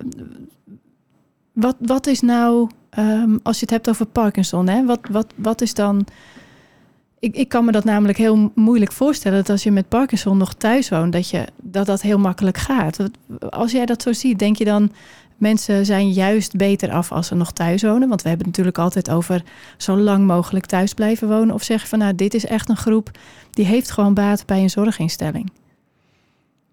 wat, 1.53 1.75
wat 1.79 2.07
is 2.07 2.21
nou, 2.21 2.69
um, 2.97 3.39
als 3.43 3.55
je 3.55 3.61
het 3.61 3.69
hebt 3.69 3.89
over 3.89 4.05
Parkinson, 4.05 4.67
hè? 4.67 4.85
Wat, 4.85 4.99
wat, 5.11 5.33
wat 5.35 5.61
is 5.61 5.73
dan 5.73 6.05
ik, 7.21 7.35
ik 7.35 7.49
kan 7.49 7.65
me 7.65 7.71
dat 7.71 7.83
namelijk 7.83 8.17
heel 8.17 8.51
moeilijk 8.55 8.91
voorstellen 8.91 9.37
dat 9.37 9.49
als 9.49 9.63
je 9.63 9.71
met 9.71 9.89
Parkinson 9.89 10.37
nog 10.37 10.53
thuis 10.53 10.89
woont, 10.89 11.13
dat 11.13 11.29
je, 11.29 11.47
dat, 11.61 11.85
dat 11.85 12.01
heel 12.01 12.19
makkelijk 12.19 12.57
gaat. 12.57 12.97
Als 13.49 13.71
jij 13.71 13.85
dat 13.85 14.01
zo 14.01 14.13
ziet, 14.13 14.39
denk 14.39 14.57
je 14.57 14.65
dan 14.65 14.91
mensen 15.37 15.85
zijn 15.85 16.11
juist 16.11 16.55
beter 16.55 16.91
af 16.91 17.11
als 17.11 17.27
ze 17.27 17.35
nog 17.35 17.51
thuis 17.51 17.81
wonen? 17.81 18.09
Want 18.09 18.21
we 18.21 18.29
hebben 18.29 18.47
het 18.47 18.57
natuurlijk 18.57 18.77
altijd 18.77 19.09
over 19.09 19.43
zo 19.77 19.97
lang 19.97 20.25
mogelijk 20.25 20.65
thuis 20.65 20.93
blijven 20.93 21.27
wonen. 21.27 21.53
Of 21.53 21.63
zeggen 21.63 21.89
van 21.89 21.99
nou, 21.99 22.15
dit 22.15 22.33
is 22.33 22.45
echt 22.45 22.69
een 22.69 22.77
groep 22.77 23.11
die 23.51 23.65
heeft 23.65 23.91
gewoon 23.91 24.13
baat 24.13 24.45
bij 24.45 24.61
een 24.61 24.69
zorginstelling. 24.69 25.51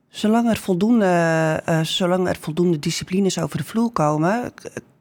Zolang 0.08 0.48
er 0.48 0.56
voldoende, 0.56 1.62
uh, 1.68 1.80
zolang 1.80 2.28
er 2.28 2.36
voldoende 2.40 2.78
disciplines 2.78 3.38
over 3.38 3.56
de 3.56 3.64
vloer 3.64 3.90
komen, 3.90 4.52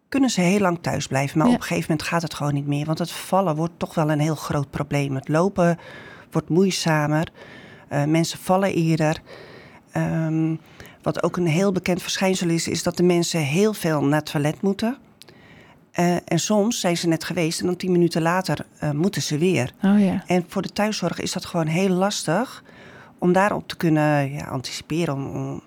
kunnen 0.10 0.30
ze 0.30 0.42
heel 0.42 0.60
lang 0.60 0.78
thuis 0.82 1.08
blijven. 1.08 1.38
Maar 1.38 1.48
Ja. 1.48 1.54
op 1.54 1.60
een 1.60 1.66
gegeven 1.68 1.90
moment 1.90 2.08
gaat 2.08 2.22
het 2.22 2.34
gewoon 2.34 2.54
niet 2.54 2.68
meer. 2.68 2.86
Want 2.86 3.00
het 3.00 3.12
vallen 3.12 3.56
wordt 3.56 3.74
toch 3.80 3.94
wel 3.96 4.12
een 4.12 4.20
heel 4.20 4.36
groot 4.36 4.70
probleem. 4.70 5.16
Het 5.16 5.28
lopen 5.28 5.78
wordt 6.32 6.50
moeizamer. 6.50 7.28
Eh, 7.88 8.04
mensen 8.04 8.40
vallen 8.40 8.74
eerder. 8.74 9.22
Ehm, 9.92 10.56
wat 11.02 11.24
ook 11.24 11.38
een 11.38 11.48
heel 11.48 11.72
bekend 11.72 12.02
verschijnsel 12.02 12.50
is, 12.50 12.68
is 12.68 12.84
dat 12.84 12.98
de 12.98 13.04
mensen 13.04 13.40
heel 13.40 13.74
veel 13.74 14.04
naar 14.04 14.20
het 14.20 14.32
toilet 14.32 14.62
moeten. 14.62 14.98
Eh, 15.92 16.16
en 16.26 16.40
soms 16.40 16.80
zijn 16.80 16.98
ze 16.98 17.08
net 17.08 17.24
geweest 17.24 17.60
en 17.60 17.66
dan 17.66 17.76
tien 17.76 17.92
minuten 17.92 18.22
later 18.22 18.66
eh, 18.80 18.92
moeten 18.92 19.22
ze 19.22 19.38
weer. 19.38 19.74
Oh 19.84 20.00
ja. 20.00 20.24
En 20.28 20.46
voor 20.48 20.62
de 20.62 20.74
thuiszorg 20.74 21.20
is 21.20 21.34
dat 21.34 21.46
gewoon 21.46 21.68
heel 21.68 21.90
lastig 21.90 22.64
om 23.18 23.34
daarop 23.34 23.68
te 23.68 23.78
kunnen 23.78 24.32
ja, 24.32 24.46
anticiperen. 24.46 25.14
Om, 25.14 25.26
om, 25.26 25.62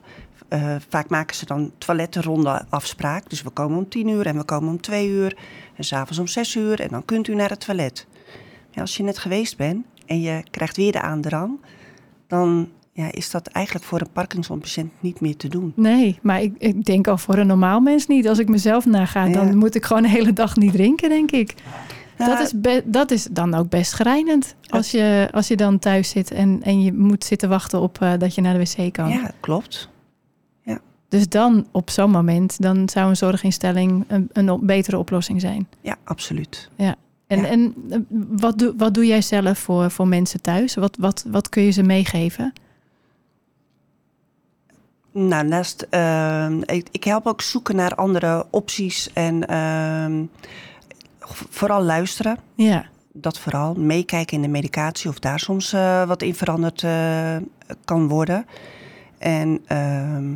uh, 0.51 0.77
vaak 0.89 1.09
maken 1.09 1.37
ze 1.37 1.47
dan 1.47 1.73
toilettenronde 1.79 2.65
afspraak. 2.69 3.31
Dus 3.31 3.43
we 3.43 3.51
komen 3.51 3.79
om 3.79 3.89
tien 3.89 4.09
uur 4.09 4.27
en 4.27 4.37
we 4.37 4.45
komen 4.45 4.69
om 4.71 4.81
twee 4.81 5.09
uur. 5.09 5.37
En 5.77 5.85
s'avonds 5.85 6.19
om 6.19 6.27
zes 6.27 6.57
uur 6.57 6.81
en 6.81 6.89
dan 6.89 7.05
kunt 7.05 7.29
u 7.29 7.35
naar 7.35 7.51
het 7.51 7.65
toilet. 7.65 8.07
Ja, 8.71 8.81
als 8.81 8.97
je 8.97 9.03
net 9.03 9.19
geweest 9.19 9.57
bent 9.57 9.85
en 10.07 10.21
je 10.21 10.43
krijgt 10.51 10.77
weer 10.77 10.93
de 10.93 11.01
aandrang... 11.01 11.61
dan 12.27 12.69
ja, 12.93 13.13
is 13.13 13.31
dat 13.31 13.47
eigenlijk 13.47 13.87
voor 13.87 14.01
een 14.01 14.11
Parkinson-patiënt 14.13 14.93
niet 15.01 15.21
meer 15.21 15.37
te 15.37 15.49
doen. 15.49 15.73
Nee, 15.77 16.19
maar 16.23 16.43
ik, 16.43 16.55
ik 16.59 16.85
denk 16.85 17.09
al 17.09 17.19
voor 17.19 17.39
een 17.39 17.47
normaal 17.47 17.81
mens 17.81 18.07
niet. 18.07 18.29
Als 18.29 18.39
ik 18.39 18.49
mezelf 18.49 18.87
naga, 18.87 19.25
Ja. 19.25 19.33
dan 19.33 19.57
moet 19.57 19.75
ik 19.75 19.85
gewoon 19.85 20.03
de 20.03 20.09
hele 20.09 20.33
dag 20.33 20.57
niet 20.57 20.73
drinken, 20.73 21.09
denk 21.09 21.31
ik. 21.31 21.55
Nou, 22.19 22.31
dat, 22.31 22.41
is 22.41 22.61
be- 22.61 22.83
dat 22.87 23.11
is 23.11 23.25
dan 23.31 23.55
ook 23.55 23.69
best 23.69 23.91
schrijnend. 23.91 24.55
Als 24.69 24.91
je, 24.91 25.29
als 25.33 25.49
je 25.49 25.57
dan 25.57 25.79
thuis 25.79 26.09
zit 26.09 26.31
en, 26.31 26.61
en 26.63 26.83
je 26.83 26.93
moet 26.93 27.25
zitten 27.25 27.49
wachten 27.49 27.81
op 27.81 28.01
eh, 28.01 28.13
dat 28.19 28.35
je 28.35 28.41
naar 28.41 28.59
de 28.59 28.59
wc 28.59 28.93
kan. 28.93 29.09
Ja, 29.09 29.31
klopt. 29.41 29.89
Dus 31.11 31.29
dan 31.29 31.67
op 31.73 31.91
zo'n 31.91 32.11
moment, 32.11 32.63
dan 32.63 32.89
zou 32.89 33.09
een 33.09 33.17
zorginstelling 33.17 34.05
een, 34.09 34.29
een 34.33 34.59
betere 34.63 34.99
oplossing 34.99 35.41
zijn. 35.41 35.69
Ja, 35.81 35.97
absoluut. 36.05 36.69
En, 36.77 36.97
Ja. 37.41 37.47
en 37.47 37.75
eh, 37.91 37.99
wat, 38.31 38.59
doe, 38.59 38.75
wat 38.77 38.95
doe 38.95 39.07
jij 39.07 39.23
zelf 39.23 39.59
voor, 39.59 39.91
voor 39.91 40.09
mensen 40.09 40.41
thuis? 40.41 40.75
Wat, 40.75 40.97
wat, 41.01 41.25
wat 41.29 41.49
kun 41.49 41.63
je 41.63 41.71
ze 41.71 41.83
meegeven? 41.83 42.53
Nou, 45.13 45.47
naast, 45.47 45.87
ehm, 45.91 46.61
ik, 46.65 46.89
ik 46.91 47.05
help 47.05 47.27
ook 47.27 47.41
zoeken 47.41 47.77
naar 47.77 47.95
andere 47.95 48.47
opties 48.51 49.13
en 49.13 49.47
ehm, 49.49 50.25
vooral 51.51 51.83
luisteren. 51.83 52.37
Ja, 52.55 52.85
Dat 53.13 53.39
vooral. 53.39 53.75
Meekijken 53.75 54.37
in 54.37 54.43
de 54.43 54.49
medicatie 54.49 55.11
of 55.11 55.19
daar 55.19 55.41
soms 55.41 55.73
eh, 55.73 56.07
wat 56.07 56.23
in 56.23 56.35
veranderd 56.35 56.83
eh, 56.83 57.37
kan 57.85 58.09
worden. 58.09 58.47
En 59.19 59.61
ehm, 59.67 60.33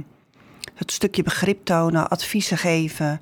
het 0.75 0.93
stukje 0.93 1.23
begrip 1.23 1.65
tonen, 1.65 2.09
adviezen 2.09 2.59
geven. 2.59 3.21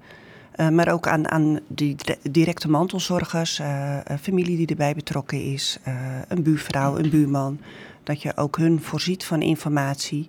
eh, 0.53 0.69
maar 0.69 0.93
ook 0.93 1.09
aan, 1.09 1.31
aan 1.31 1.59
die 1.69 1.95
dire- 1.95 2.19
directe 2.31 2.69
mantelzorgers, 2.71 3.59
eh, 3.59 3.97
familie 4.21 4.57
die 4.57 4.67
erbij 4.67 4.95
betrokken 4.95 5.43
is, 5.45 5.79
eh, 5.83 5.95
een 6.29 6.43
buurvrouw, 6.43 6.99
een 6.99 7.11
buurman. 7.11 7.61
Dat 8.05 8.23
je 8.23 8.37
ook 8.37 8.57
hun 8.57 8.83
voorziet 8.83 9.25
van 9.25 9.43
informatie. 9.43 10.27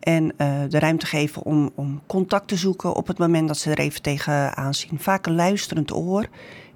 En 0.00 0.32
de 0.68 0.78
ruimte 0.78 1.06
geven 1.06 1.42
om, 1.42 1.70
om 1.74 2.00
contact 2.06 2.48
te 2.48 2.56
zoeken 2.56 2.94
op 2.94 3.06
het 3.06 3.18
moment 3.18 3.48
dat 3.48 3.58
ze 3.58 3.70
er 3.70 3.78
even 3.78 4.02
tegenaan 4.02 4.74
zien. 4.74 4.98
Vaak 4.98 5.26
een 5.26 5.34
luisterend 5.34 5.92
oor 5.92 6.26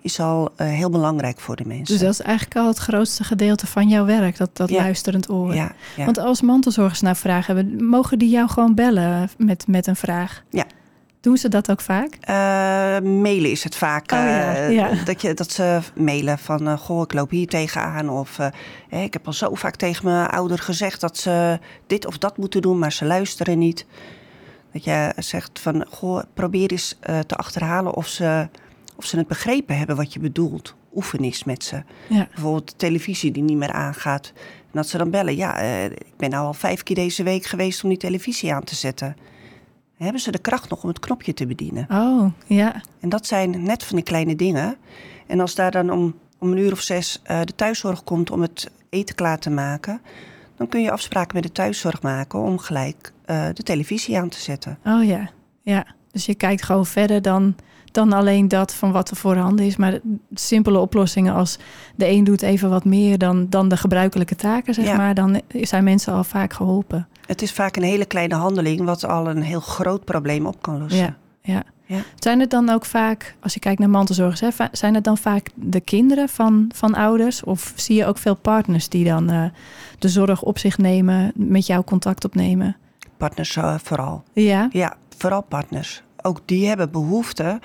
is 0.00 0.20
al 0.20 0.52
eh, 0.56 0.66
heel 0.66 0.90
belangrijk 0.90 1.40
voor 1.40 1.56
de 1.56 1.64
mensen. 1.66 1.86
dus 1.86 1.98
dat 1.98 2.12
is 2.12 2.20
eigenlijk 2.20 2.56
al 2.56 2.66
het 2.66 2.78
grootste 2.78 3.24
gedeelte 3.24 3.66
van 3.66 3.88
jouw 3.88 4.04
werk, 4.04 4.36
dat, 4.36 4.56
dat 4.56 4.68
Ja. 4.68 4.82
luisterend 4.82 5.30
oor. 5.30 5.54
ja, 5.54 5.72
ja. 5.96 6.04
Want 6.04 6.18
als 6.18 6.40
mantelzorgers 6.40 7.00
nou 7.00 7.16
vragen 7.16 7.56
hebben, 7.56 7.84
mogen 7.86 8.18
die 8.18 8.30
jou 8.30 8.48
gewoon 8.48 8.74
bellen 8.74 9.30
met, 9.36 9.66
met 9.66 9.86
een 9.86 9.96
vraag? 9.96 10.42
Ja. 10.50 10.64
Doen 11.20 11.36
ze 11.36 11.48
dat 11.48 11.70
ook 11.70 11.80
vaak? 11.80 12.18
Eh, 12.20 12.34
mailen 13.10 13.50
is 13.50 13.64
het 13.64 13.76
vaak. 13.76 14.12
Oh 14.12 14.18
eh, 14.18 14.72
ja. 14.72 14.90
Dat, 15.04 15.22
je, 15.22 15.34
dat 15.34 15.50
ze 15.50 15.80
mailen 15.94 16.38
van, 16.38 16.78
goh, 16.78 17.02
ik 17.02 17.12
loop 17.12 17.30
hier 17.30 17.46
tegenaan. 17.46 18.08
Of, 18.08 18.38
eh, 18.38 19.02
ik 19.02 19.12
heb 19.12 19.26
al 19.26 19.32
zo 19.32 19.54
vaak 19.54 19.76
tegen 19.76 20.04
mijn 20.04 20.28
ouder 20.28 20.58
gezegd 20.58 21.00
dat 21.00 21.16
ze 21.16 21.58
dit 21.86 22.06
of 22.06 22.18
dat 22.18 22.36
moeten 22.36 22.62
doen, 22.62 22.78
maar 22.78 22.92
ze 22.92 23.04
luisteren 23.04 23.58
niet. 23.58 23.86
Dat 24.72 24.84
je 24.84 25.12
zegt 25.16 25.60
van, 25.60 25.86
goh, 25.90 26.22
probeer 26.34 26.70
eens 26.70 26.98
te 27.26 27.34
achterhalen 27.36 27.94
of 27.94 28.06
ze, 28.06 28.48
of 28.98 29.04
ze 29.04 29.16
het 29.16 29.26
begrepen 29.26 29.78
hebben 29.78 29.96
wat 29.96 30.12
je 30.12 30.20
bedoelt. 30.20 30.74
Oefen 30.94 31.18
eens 31.18 31.44
met 31.44 31.64
ze. 31.64 31.82
Ja. 32.08 32.28
Bijvoorbeeld 32.30 32.70
de 32.70 32.76
televisie 32.76 33.30
die 33.30 33.42
niet 33.42 33.56
meer 33.56 33.72
aangaat. 33.72 34.32
En 34.36 34.72
dat 34.72 34.88
ze 34.88 34.98
dan 34.98 35.10
bellen, 35.10 35.36
ja, 35.36 35.60
eh, 35.60 35.84
ik 35.84 36.16
ben 36.16 36.30
nou 36.30 36.46
al 36.46 36.54
vijf 36.54 36.82
keer 36.82 36.96
deze 36.96 37.22
week 37.22 37.44
geweest 37.44 37.82
om 37.82 37.88
die 37.88 37.98
televisie 37.98 38.54
aan 38.54 38.64
te 38.64 38.74
zetten. 38.74 39.16
Hebben 39.96 40.20
ze 40.20 40.30
de 40.30 40.38
kracht 40.38 40.70
nog 40.70 40.82
om 40.82 40.88
het 40.88 40.98
knopje 40.98 41.34
te 41.34 41.46
bedienen? 41.46 41.86
Oh, 41.90 42.30
ja. 42.46 42.82
En 43.00 43.08
dat 43.08 43.26
zijn 43.26 43.62
net 43.62 43.84
van 43.84 43.96
die 43.96 44.04
kleine 44.04 44.36
dingen. 44.36 44.76
En 45.26 45.40
als 45.40 45.54
daar 45.54 45.70
dan 45.70 45.90
om, 45.90 46.14
om 46.38 46.52
een 46.52 46.58
uur 46.58 46.72
of 46.72 46.80
zes 46.80 47.20
eh, 47.22 47.40
de 47.44 47.54
thuiszorg 47.54 48.04
komt 48.04 48.30
om 48.30 48.42
het 48.42 48.70
eten 48.90 49.14
klaar 49.14 49.38
te 49.38 49.50
maken, 49.50 50.00
dan 50.56 50.68
kun 50.68 50.82
je 50.82 50.90
afspraken 50.90 51.34
met 51.34 51.42
de 51.42 51.52
thuiszorg 51.52 52.02
maken 52.02 52.38
om 52.38 52.58
gelijk 52.58 53.12
eh, 53.24 53.46
de 53.54 53.62
televisie 53.62 54.18
aan 54.18 54.28
te 54.28 54.40
zetten. 54.40 54.78
Oh 54.84 55.04
ja. 55.04 55.30
Ja. 55.62 55.86
Dus 56.12 56.26
je 56.26 56.34
kijkt 56.34 56.62
gewoon 56.62 56.86
verder 56.86 57.22
dan, 57.22 57.54
dan 57.90 58.12
alleen 58.12 58.48
dat 58.48 58.74
van 58.74 58.92
wat 58.92 59.10
er 59.10 59.16
voorhanden 59.16 59.66
is. 59.66 59.76
Maar 59.76 59.98
simpele 60.34 60.78
oplossingen 60.78 61.34
als 61.34 61.58
de 61.96 62.08
een 62.08 62.24
doet 62.24 62.42
even 62.42 62.70
wat 62.70 62.84
meer 62.84 63.18
dan, 63.18 63.46
dan 63.48 63.68
de 63.68 63.76
gebruikelijke 63.76 64.36
taken, 64.36 64.74
zeg 64.74 64.84
Ja. 64.84 64.96
maar. 64.96 65.14
Dan 65.14 65.40
zijn 65.48 65.84
mensen 65.84 66.12
al 66.12 66.24
vaak 66.24 66.52
geholpen. 66.52 67.08
Het 67.26 67.42
is 67.42 67.52
vaak 67.52 67.76
een 67.76 67.82
hele 67.82 68.04
kleine 68.04 68.34
handeling 68.34 68.84
wat 68.84 69.04
al 69.04 69.28
een 69.28 69.42
heel 69.42 69.60
groot 69.60 70.04
probleem 70.04 70.46
op 70.46 70.62
kan 70.62 70.78
lossen. 70.78 71.00
Ja, 71.00 71.16
ja. 71.42 71.62
Ja. 71.84 71.98
Zijn 72.14 72.40
het 72.40 72.50
dan 72.50 72.68
ook 72.68 72.84
vaak, 72.84 73.34
als 73.40 73.54
je 73.54 73.60
kijkt 73.60 73.78
naar 73.80 73.90
mantelzorgers, 73.90 74.40
hè, 74.40 74.66
zijn 74.72 74.94
het 74.94 75.04
dan 75.04 75.18
vaak 75.18 75.48
de 75.54 75.80
kinderen 75.80 76.28
van, 76.28 76.70
van 76.74 76.94
ouders? 76.94 77.44
Of 77.44 77.72
zie 77.76 77.96
je 77.96 78.06
ook 78.06 78.18
veel 78.18 78.34
partners 78.34 78.88
die 78.88 79.04
dan 79.04 79.30
eh, 79.30 79.44
de 79.98 80.08
zorg 80.08 80.42
op 80.42 80.58
zich 80.58 80.78
nemen, 80.78 81.32
met 81.34 81.66
jou 81.66 81.84
contact 81.84 82.24
opnemen? 82.24 82.76
Partners 83.16 83.56
eh, 83.56 83.74
vooral. 83.82 84.22
Ja, 84.32 84.68
Ja, 84.72 84.96
vooral 85.18 85.42
partners. 85.42 86.02
Ook 86.28 86.40
die 86.44 86.66
hebben 86.66 86.90
behoefte 86.90 87.60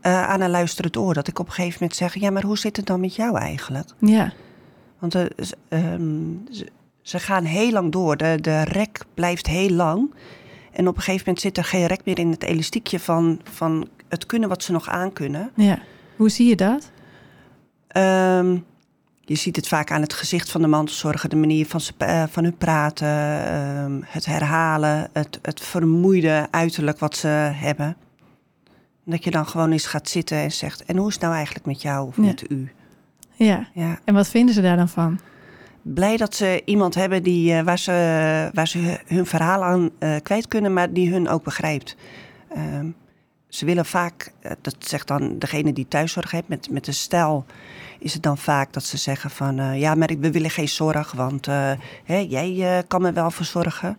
eh, 0.00 0.28
aan 0.28 0.40
een 0.40 0.50
luisterend 0.50 0.96
oor. 0.96 1.14
Dat 1.14 1.28
ik 1.28 1.38
op 1.38 1.46
een 1.46 1.52
gegeven 1.52 1.78
moment 1.80 1.98
zeg, 1.98 2.14
ja, 2.14 2.30
maar 2.30 2.42
hoe 2.42 2.58
zit 2.58 2.76
het 2.76 2.86
dan 2.86 3.00
met 3.00 3.14
jou 3.14 3.38
eigenlijk? 3.38 3.88
ja, 3.98 4.32
Want 4.98 5.14
eh, 5.14 5.24
ehm, 5.68 6.02
ze, 6.50 6.68
ze 7.02 7.18
gaan 7.18 7.44
heel 7.44 7.70
lang 7.70 7.92
door. 7.92 8.16
De, 8.16 8.38
de 8.40 8.62
rek 8.62 9.04
blijft 9.14 9.46
heel 9.46 9.70
lang. 9.70 10.14
En 10.72 10.88
op 10.88 10.96
een 10.96 11.02
gegeven 11.02 11.24
moment 11.26 11.40
zit 11.40 11.56
er 11.56 11.64
geen 11.64 11.86
rek 11.86 12.04
meer 12.04 12.18
in 12.18 12.30
het 12.30 12.42
elastiekje 12.42 13.00
van, 13.00 13.40
van 13.44 13.88
het 14.08 14.26
kunnen 14.26 14.48
wat 14.48 14.62
ze 14.62 14.72
nog 14.72 14.88
aankunnen. 14.88 15.50
ja. 15.56 15.78
Hoe 16.16 16.28
zie 16.28 16.48
je 16.48 16.56
dat? 16.56 16.90
Ehm, 17.88 18.58
je 19.24 19.34
ziet 19.34 19.56
het 19.56 19.68
vaak 19.68 19.90
aan 19.90 20.00
het 20.00 20.12
gezicht 20.12 20.50
van 20.50 20.62
de 20.62 20.66
mantelzorger, 20.68 21.28
de 21.28 21.36
manier 21.36 21.66
van, 21.66 21.80
ze, 21.80 21.92
eh, 21.98 22.22
van 22.30 22.44
hun 22.44 22.56
praten, 22.56 23.08
ehm, 23.46 24.00
het 24.04 24.26
herhalen, 24.26 25.08
het, 25.12 25.38
het 25.42 25.60
vermoeide 25.60 26.46
uiterlijk 26.50 26.98
wat 26.98 27.16
ze 27.16 27.28
hebben. 27.54 27.96
En 29.04 29.10
dat 29.10 29.24
je 29.24 29.30
dan 29.30 29.46
gewoon 29.46 29.72
eens 29.72 29.86
gaat 29.86 30.08
zitten 30.08 30.36
en 30.36 30.52
zegt: 30.52 30.84
En 30.84 30.96
hoe 30.96 31.06
is 31.08 31.12
het 31.12 31.22
nou 31.22 31.34
eigenlijk 31.34 31.66
met 31.66 31.82
jou 31.82 32.06
of 32.06 32.16
Ja. 32.16 32.22
met 32.22 32.50
u? 32.50 32.70
Ja. 33.32 33.68
Ja. 33.74 33.98
En 34.04 34.14
wat 34.14 34.28
vinden 34.28 34.54
ze 34.54 34.60
daar 34.60 34.76
dan 34.76 34.88
van? 34.88 35.20
blij 35.84 36.16
dat 36.16 36.34
ze 36.34 36.62
iemand 36.64 36.94
hebben 36.94 37.22
die, 37.22 37.52
eh, 37.52 37.64
waar, 37.64 37.78
ze, 37.78 38.50
waar 38.52 38.68
ze 38.68 39.00
hun 39.06 39.26
verhaal 39.26 39.64
aan 39.64 39.90
eh, 39.98 40.16
kwijt 40.22 40.48
kunnen, 40.48 40.72
maar 40.72 40.92
die 40.92 41.10
hun 41.12 41.28
ook 41.28 41.44
begrijpt. 41.44 41.96
Ehm, 42.54 42.86
ze 43.54 43.64
willen 43.64 43.86
vaak, 43.86 44.32
eh, 44.40 44.52
dat 44.60 44.76
zegt 44.78 45.08
dan 45.08 45.38
degene 45.38 45.72
die 45.72 45.88
thuiszorg 45.88 46.30
heeft, 46.30 46.48
met, 46.48 46.70
met 46.70 46.84
de 46.84 46.92
stijl 46.92 47.44
is 47.98 48.14
het 48.14 48.22
dan 48.22 48.38
vaak 48.38 48.72
dat 48.72 48.84
ze 48.84 48.96
zeggen 48.96 49.30
van 49.30 49.58
eh, 49.58 49.80
ja, 49.80 49.94
maar 49.94 50.10
we 50.18 50.30
willen 50.30 50.50
geen 50.50 50.68
zorg, 50.68 51.12
want 51.12 51.46
eh, 51.46 51.72
hè, 52.04 52.16
jij 52.16 52.84
kan 52.88 53.02
me 53.02 53.12
wel 53.12 53.30
verzorgen. 53.30 53.98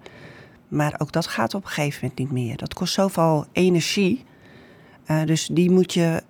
Maar 0.68 0.96
ook 0.98 1.12
dat 1.12 1.28
gaat 1.28 1.54
op 1.54 1.64
een 1.64 1.70
gegeven 1.70 2.00
moment 2.02 2.20
niet 2.20 2.32
meer. 2.32 2.58
Dat 2.58 2.74
kost 2.74 2.94
zoveel 2.94 3.46
energie. 3.52 4.24
Dus 5.26 5.48
die 5.48 5.72
moet 5.72 5.94
je 5.94 6.24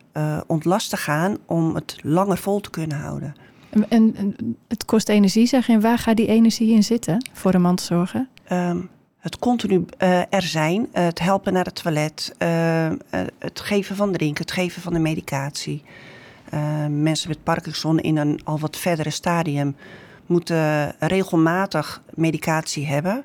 ontlasten 0.48 0.98
gaan 0.98 1.38
om 1.46 1.76
het 1.76 1.98
langer 2.02 2.38
vol 2.38 2.60
te 2.60 2.70
kunnen 2.70 2.98
houden. 2.98 3.36
En, 3.70 3.90
en- 3.90 4.58
het 4.68 4.86
kost 4.86 5.10
energie, 5.10 5.46
zeg 5.46 5.68
je. 5.68 5.74
En 5.74 5.82
waar 5.82 5.98
gaat 5.98 6.18
die 6.18 6.28
energie 6.28 6.74
in 6.74 6.84
zitten 6.84 7.30
voor 7.34 7.54
een 7.54 7.62
mantelzorger? 7.62 8.28
Ehm, 8.44 8.78
het 9.26 9.40
continu 9.40 9.86
eh, 9.98 10.20
er 10.20 10.42
zijn, 10.42 10.88
eh, 10.92 11.04
het 11.04 11.20
helpen 11.20 11.54
naar 11.54 11.66
het 11.66 11.84
toilet, 11.84 12.36
eh, 12.38 12.92
het 13.40 13.60
geven 13.60 13.96
van 13.96 14.12
drinken, 14.12 14.42
het 14.42 14.52
geven 14.52 14.82
van 14.82 14.94
de 14.94 15.00
medicatie. 15.00 15.84
Mensen 16.90 17.30
met 17.30 17.44
Parkinson 17.44 18.00
in 18.00 18.18
een 18.18 18.40
al 18.44 18.60
wat 18.60 18.78
verdere 18.78 19.10
stadium 19.10 19.76
moeten 20.26 20.96
regelmatig 21.00 22.02
medicatie 22.14 22.86
hebben. 22.86 23.24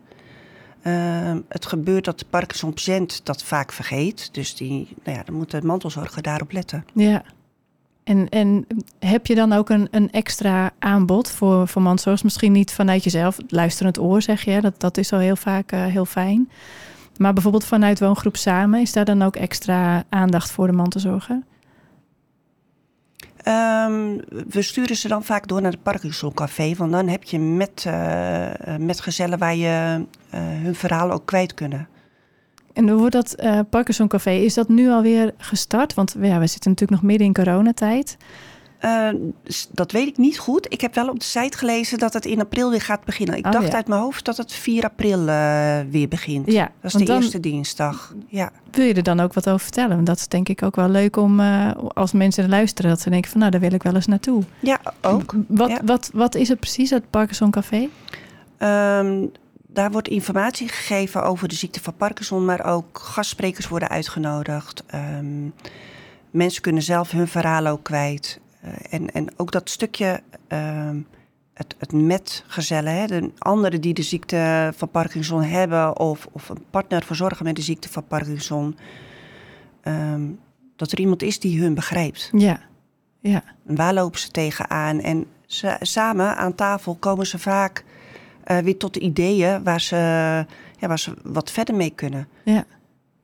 Het 1.48 1.66
gebeurt 1.66 2.04
dat 2.04 2.18
de 2.18 2.24
Parkinson-patiënt 2.30 3.20
dat 3.24 3.42
vaak 3.42 3.72
vergeet. 3.72 4.28
Dus 4.32 4.54
die, 4.56 4.96
nou 5.04 5.16
ja, 5.16 5.22
dan 5.24 5.34
moet 5.34 5.50
de 5.50 5.62
mantelzorger 5.62 6.22
daarop 6.22 6.52
letten. 6.52 6.84
Ja. 6.94 7.22
En, 8.10 8.28
en 8.28 8.66
heb 8.98 9.26
je 9.26 9.34
dan 9.34 9.52
ook 9.52 9.68
een, 9.68 9.88
een 9.90 10.10
extra 10.10 10.72
aanbod 10.78 11.30
voor, 11.30 11.68
voor? 11.68 11.82
Misschien 12.22 12.52
niet 12.52 12.72
vanuit 12.72 13.04
jezelf, 13.04 13.38
luisterend 13.48 13.98
oor 13.98 14.22
zeg 14.22 14.44
je. 14.44 14.60
Dat, 14.60 14.80
dat 14.80 14.96
is 14.96 15.12
al 15.12 15.18
heel 15.18 15.36
vaak 15.36 15.72
eh, 15.72 15.84
heel 15.84 16.04
fijn. 16.04 16.50
Maar 17.16 17.32
bijvoorbeeld 17.32 17.64
vanuit 17.64 18.00
woongroep 18.00 18.36
samen, 18.36 18.80
is 18.80 18.92
daar 18.92 19.04
dan 19.04 19.22
ook 19.22 19.36
extra 19.36 20.04
aandacht 20.08 20.50
voor 20.50 20.66
de 20.66 20.72
mantelzorger? 20.72 21.42
Ehm, 23.36 24.16
we 24.48 24.62
sturen 24.62 24.96
ze 24.96 25.08
dan 25.08 25.24
vaak 25.24 25.48
door 25.48 25.62
naar 25.62 25.72
het 25.72 25.82
Parkinson 25.82 26.34
Café. 26.34 26.74
Want 26.76 26.92
dan 26.92 27.08
heb 27.08 27.24
je 27.24 27.38
met, 27.38 27.84
eh, 27.86 28.76
met 28.78 29.00
gezellen 29.00 29.38
waar 29.38 29.56
je 29.56 30.04
eh, 30.30 30.40
hun 30.40 30.74
verhaal 30.74 31.10
ook 31.10 31.26
kwijt 31.26 31.54
kunnen. 31.54 31.88
En 32.80 32.88
hoe 32.88 32.98
wordt 32.98 33.12
dat 33.14 33.32
eh 33.32 33.58
Parkinson 33.70 34.08
Café, 34.08 34.30
is 34.30 34.54
dat 34.54 34.68
nu 34.68 34.90
alweer 34.90 35.34
gestart? 35.38 35.94
Want 35.94 36.14
ja, 36.20 36.38
we 36.38 36.46
zitten 36.46 36.70
natuurlijk 36.70 37.00
nog 37.00 37.10
midden 37.10 37.26
in 37.26 37.32
coronatijd. 37.34 38.16
S- 39.46 39.68
dat 39.72 39.92
weet 39.92 40.06
ik 40.06 40.16
niet 40.18 40.38
goed. 40.38 40.66
Ik 40.72 40.80
heb 40.80 40.94
wel 40.94 41.08
op 41.08 41.18
de 41.18 41.24
site 41.24 41.58
gelezen 41.58 41.98
dat 41.98 42.12
het 42.12 42.24
in 42.26 42.40
april 42.40 42.70
weer 42.70 42.80
gaat 42.80 43.04
beginnen. 43.04 43.36
Ik 43.36 43.46
Oh, 43.46 43.52
dacht 43.52 43.66
ja. 43.66 43.74
uit 43.74 43.88
mijn 43.88 44.00
hoofd 44.00 44.24
dat 44.24 44.36
het 44.36 44.52
4 44.52 44.84
april 44.84 45.28
eh, 45.28 45.78
weer 45.90 46.08
begint. 46.08 46.52
Ja, 46.52 46.70
Dat 46.80 46.94
is 47.00 47.06
de 47.06 47.12
eerste 47.14 47.40
dinsdag. 47.40 48.14
Ja. 48.28 48.50
wil 48.70 48.84
je 48.84 48.94
er 48.94 49.02
dan 49.02 49.20
ook 49.20 49.32
wat 49.34 49.48
over 49.48 49.60
vertellen. 49.60 49.94
Want 49.94 50.06
dat 50.06 50.16
is 50.16 50.28
denk 50.28 50.48
ik 50.48 50.62
ook 50.62 50.76
wel 50.76 50.88
leuk 50.88 51.16
om, 51.16 51.40
als 51.94 52.12
mensen 52.12 52.48
luisteren, 52.48 52.90
dat 52.90 53.00
ze 53.00 53.10
denken 53.10 53.30
van 53.30 53.38
nou, 53.40 53.50
daar 53.50 53.60
wil 53.60 53.72
ik 53.72 53.82
wel 53.82 53.94
eens 53.94 54.06
naartoe. 54.06 54.42
ja, 54.60 54.80
ook. 55.00 55.34
Wat, 55.48 55.68
Ja. 55.70 55.78
wat, 55.84 56.10
wat 56.12 56.34
is 56.34 56.48
het 56.48 56.60
precies, 56.60 56.90
het 56.90 57.10
Parkinson 57.10 57.50
Café? 57.50 57.88
Ehm, 58.58 59.26
daar 59.72 59.90
wordt 59.90 60.08
informatie 60.08 60.68
gegeven 60.68 61.22
over 61.22 61.48
de 61.48 61.54
ziekte 61.54 61.80
van 61.80 61.96
Parkinson, 61.96 62.44
maar 62.44 62.64
ook 62.64 62.98
gastsprekers 62.98 63.68
worden 63.68 63.88
uitgenodigd. 63.88 64.84
Ehm, 64.86 65.48
mensen 66.30 66.62
kunnen 66.62 66.82
zelf 66.82 67.10
hun 67.10 67.28
verhaal 67.28 67.66
ook 67.66 67.82
kwijt. 67.82 68.40
Eh, 68.60 68.72
en, 68.90 69.12
en 69.12 69.26
ook 69.36 69.52
dat 69.52 69.70
stukje 69.70 70.22
ehm, 70.48 70.96
het, 71.54 71.74
het 71.78 71.92
metgezellen, 71.92 72.94
hè, 72.94 73.06
de 73.06 73.30
anderen 73.38 73.80
die 73.80 73.94
de 73.94 74.02
ziekte 74.02 74.72
van 74.76 74.90
Parkinson 74.90 75.42
hebben 75.42 75.98
of, 75.98 76.28
of 76.32 76.48
een 76.48 76.64
partner 76.70 77.02
verzorgen 77.04 77.44
met 77.44 77.56
de 77.56 77.62
ziekte 77.62 77.88
van 77.88 78.06
Parkinson, 78.06 78.76
ehm, 79.80 80.22
dat 80.76 80.92
er 80.92 81.00
iemand 81.00 81.22
is 81.22 81.40
die 81.40 81.60
hun 81.60 81.74
begrijpt. 81.74 82.30
Ja, 82.32 82.60
ja. 83.20 83.42
En 83.66 83.76
waar 83.76 83.94
lopen 83.94 84.20
ze 84.20 84.30
tegenaan? 84.30 85.00
En 85.00 85.26
ze, 85.46 85.76
samen 85.80 86.36
aan 86.36 86.54
tafel 86.54 86.94
komen 86.94 87.26
ze 87.26 87.38
vaak 87.38 87.84
uh, 88.46 88.58
weer 88.58 88.76
tot 88.76 88.96
ideeën 88.96 89.62
waar 89.62 89.80
ze, 89.80 89.96
ja, 90.78 90.88
waar 90.88 90.98
ze 90.98 91.14
wat 91.22 91.50
verder 91.50 91.74
mee 91.74 91.90
kunnen. 91.90 92.28
Ja, 92.44 92.64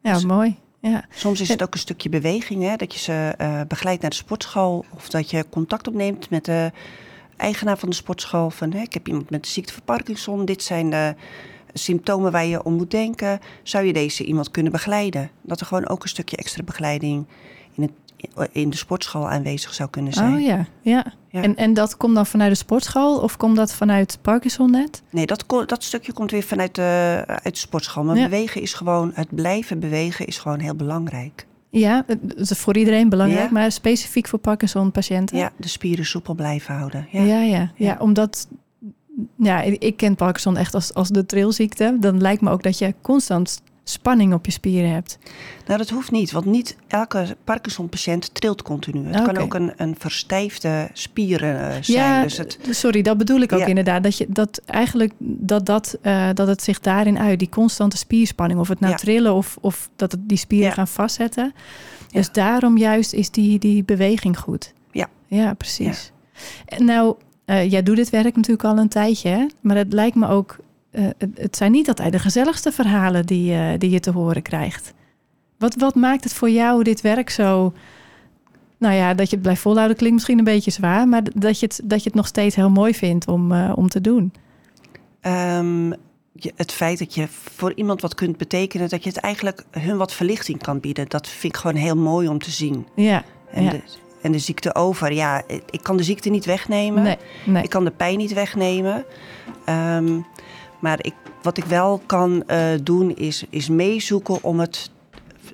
ja 0.01 0.13
dus 0.13 0.25
mooi. 0.25 0.57
Ja. 0.81 1.05
Soms 1.11 1.41
is 1.41 1.49
het 1.49 1.63
ook 1.63 1.75
een 1.75 1.81
stukje 1.81 2.09
beweging, 2.09 2.63
hè? 2.63 2.77
dat 2.77 2.93
je 2.93 2.99
ze 2.99 3.35
uh, 3.41 3.61
begeleidt 3.69 4.01
naar 4.01 4.11
de 4.11 4.17
sportschool 4.17 4.85
of 4.95 5.09
dat 5.09 5.31
je 5.31 5.47
contact 5.51 5.89
opneemt 5.89 6.31
met 6.31 6.45
de 6.45 6.73
eigenaar 7.37 7.79
van 7.79 7.89
de 7.89 7.95
sportschool. 7.95 8.51
Van, 8.51 8.73
hè, 8.73 8.81
ik 8.81 8.93
heb 8.95 9.09
iemand 9.09 9.31
met 9.31 9.43
de 9.43 9.49
ziekte 9.49 9.73
van 9.73 9.83
Parkinson, 9.85 10.45
dit 10.45 10.63
zijn 10.63 10.91
de 10.91 11.15
symptomen 11.73 12.33
waar 12.33 12.47
je 12.47 12.63
om 12.63 12.75
moet 12.75 12.91
denken. 12.91 13.41
Zou 13.63 13.85
je 13.85 13.93
deze 13.93 14.25
iemand 14.25 14.51
kunnen 14.51 14.73
begeleiden? 14.73 15.31
Dat 15.43 15.61
er 15.61 15.67
gewoon 15.67 15.89
ook 15.89 16.03
een 16.03 16.09
stukje 16.09 16.37
extra 16.37 16.63
begeleiding 16.63 17.27
in 17.75 17.83
het 17.83 17.93
in 18.53 18.71
de 18.71 18.77
sportschool 18.77 19.29
aanwezig 19.29 19.75
zou 19.75 19.91
kunnen 19.91 20.13
zijn. 20.13 20.35
Oh 20.35 20.41
ja, 20.41 20.67
ja. 20.81 21.05
En, 21.31 21.57
en 21.57 21.75
dat 21.75 21.97
komt 21.97 22.15
dan 22.15 22.27
vanuit 22.27 22.51
de 22.51 22.57
sportschool 22.57 23.19
of 23.19 23.37
komt 23.37 23.57
dat 23.57 23.75
vanuit 23.75 24.19
Parkinson 24.23 24.71
net? 24.71 25.03
Nee, 25.11 25.27
dat, 25.27 25.45
dat 25.67 25.83
stukje 25.83 26.13
komt 26.13 26.31
weer 26.31 26.43
vanuit 26.43 26.75
de, 26.75 27.23
uit 27.27 27.55
de 27.55 27.61
sportschool. 27.61 28.05
Maar 28.05 28.15
bewegen 28.15 28.63
is 28.63 28.75
gewoon, 28.75 29.11
het 29.15 29.35
blijven 29.35 29.81
bewegen 29.81 30.27
is 30.27 30.39
gewoon 30.39 30.59
heel 30.59 30.75
belangrijk. 30.75 31.47
Ja, 31.71 32.05
dat 32.07 32.51
is 32.51 32.59
voor 32.59 32.77
iedereen 32.77 33.09
belangrijk, 33.09 33.51
maar 33.51 33.73
specifiek 33.73 34.29
voor 34.29 34.39
Parkinson-patiënten? 34.39 35.39
Ja, 35.39 35.53
de 35.57 35.69
spieren 35.69 36.07
soepel 36.07 36.35
blijven 36.35 36.75
houden. 36.75 37.09
Ja, 37.11 37.23
ja, 37.23 37.41
ja. 37.41 37.73
ja 37.75 37.97
omdat 37.99 38.49
ja, 39.39 39.63
ik 39.63 39.97
ken 39.97 40.15
Parkinson 40.15 40.57
echt 40.57 40.75
als, 40.75 40.95
als 40.95 41.09
de 41.09 41.27
trilziekte. 41.27 41.97
Dan 42.01 42.21
lijkt 42.21 42.43
me 42.43 42.51
ook 42.51 42.63
dat 42.63 42.79
je 42.79 42.95
constant 43.03 43.63
spanning 43.89 44.33
op 44.33 44.45
je 44.45 44.53
spieren 44.53 44.91
hebt? 44.91 45.19
Nou, 45.67 45.79
dat 45.79 45.91
hoeft 45.91 46.11
niet, 46.11 46.33
want 46.33 46.45
niet 46.45 46.77
elke 46.87 47.37
Parkinson-patiënt 47.45 48.35
trilt 48.35 48.63
continu. 48.63 49.07
Het 49.07 49.23
kan 49.23 49.37
ook 49.37 49.55
een, 49.55 49.73
een 49.77 49.95
verstijfde 49.99 50.89
spieren 50.93 51.55
uh, 51.55 51.71
zijn. 51.81 51.83
Ja, 51.85 52.23
dus 52.23 52.37
het... 52.37 52.59
sorry, 52.71 53.03
dat 53.03 53.19
bedoel 53.19 53.41
ik 53.41 53.53
ook 53.53 53.67
inderdaad. 53.67 54.03
Dat, 54.03 54.17
je, 54.17 54.27
dat 54.29 54.61
eigenlijk 54.65 55.13
dat, 55.19 55.67
dat, 55.67 55.99
uh, 56.03 56.29
dat 56.35 56.49
het 56.49 56.63
zich 56.63 56.81
daarin 56.81 57.19
uit, 57.19 57.39
die 57.39 57.49
constante 57.49 57.97
spierspanning. 57.97 58.61
Of 58.61 58.69
het 58.69 58.81
nou 58.81 58.97
trillen 58.97 59.35
of, 59.35 59.57
of 59.61 59.89
dat 59.97 60.13
het 60.13 60.29
die 60.29 60.39
spieren 60.39 60.73
gaan 60.73 60.89
vastzetten. 60.89 61.55
Dus 62.13 62.33
daarom 62.33 62.79
juist 62.79 63.13
is 63.13 63.31
die, 63.31 63.59
die 63.59 63.85
beweging 63.85 64.39
goed. 64.39 64.73
Ja. 64.91 65.09
Ja, 65.27 65.55
precies. 65.55 66.13
Nou, 66.79 67.17
uh, 67.47 67.71
jij 67.71 67.83
doet 67.83 67.97
dit 67.97 68.11
werk 68.11 68.37
natuurlijk 68.37 68.65
al 68.65 68.79
een 68.79 68.89
tijdje, 68.89 69.29
hè? 69.29 69.47
maar 69.61 69.77
het 69.77 69.93
lijkt 69.93 70.17
me 70.17 70.29
ook 70.29 70.57
uh, 70.91 71.07
het 71.35 71.57
zijn 71.57 71.73
niet 71.73 71.89
altijd 71.89 72.13
de 72.13 72.19
gezelligste 72.19 72.73
verhalen 72.73 73.27
die, 73.27 73.53
uh, 73.53 73.69
die 73.79 73.91
je 73.91 74.01
te 74.01 74.11
horen 74.11 74.43
krijgt. 74.43 74.95
Wat, 75.59 75.75
wat 75.75 75.95
maakt 75.95 76.25
het 76.25 76.33
voor 76.33 76.51
jou 76.51 76.83
dit 76.83 77.01
werk 77.01 77.31
zo... 77.31 77.73
Nou 78.79 78.95
ja, 78.95 79.15
dat 79.15 79.27
je 79.29 79.35
het 79.35 79.43
blijft 79.43 79.61
volhouden 79.61 79.97
klinkt 79.97 80.15
misschien 80.15 80.39
een 80.39 80.45
beetje 80.45 80.71
zwaar... 80.71 81.09
maar 81.09 81.23
dat 81.35 81.61
je 81.61 81.67
het, 81.67 81.81
dat 81.85 81.99
je 81.99 82.07
het 82.07 82.15
nog 82.15 82.27
steeds 82.27 82.57
heel 82.57 82.71
mooi 82.71 82.95
vindt 82.95 83.29
om, 83.29 83.53
uh, 83.53 83.73
om 83.75 83.89
te 83.89 84.01
doen. 84.01 84.33
Um, 85.23 85.89
je, 86.33 86.53
het 86.57 86.73
feit 86.73 86.99
dat 86.99 87.15
je 87.15 87.27
voor 87.29 87.73
iemand 87.75 88.01
wat 88.01 88.15
kunt 88.15 88.37
betekenen... 88.37 88.89
dat 88.89 89.03
je 89.03 89.09
het 89.09 89.19
eigenlijk 89.19 89.65
hun 89.71 89.97
wat 89.97 90.13
verlichting 90.13 90.63
kan 90.63 90.81
bieden... 90.81 91.09
dat 91.09 91.29
vind 91.29 91.55
ik 91.55 91.61
gewoon 91.61 91.77
heel 91.77 91.97
mooi 91.97 92.29
om 92.29 92.39
te 92.39 92.51
zien. 92.51 92.87
Ja, 92.95 93.25
en, 93.51 93.63
ja. 93.63 93.71
De, 93.71 93.83
en 94.23 94.33
de 94.33 94.39
ziekte 94.39 94.75
over, 94.75 95.13
ja, 95.13 95.43
ik 95.71 95.83
kan 95.83 95.97
de 95.97 96.03
ziekte 96.03 96.29
niet 96.29 96.45
wegnemen. 96.45 97.03
Nee, 97.03 97.17
nee. 97.45 97.63
Ik 97.63 97.71
kan 97.71 97.85
de 97.85 97.91
pijn 97.91 98.19
niet 98.19 98.33
wegnemen. 98.33 99.05
Um, 99.69 100.27
maar 100.81 101.05
ik, 101.05 101.15
wat 101.43 101.57
ik 101.57 101.65
wel 101.65 102.03
kan 102.07 102.43
uh, 102.47 102.67
doen 102.83 103.17
is, 103.17 103.45
is 103.51 103.69
meezoeken 103.69 104.43
om 104.43 104.61
het 104.61 104.91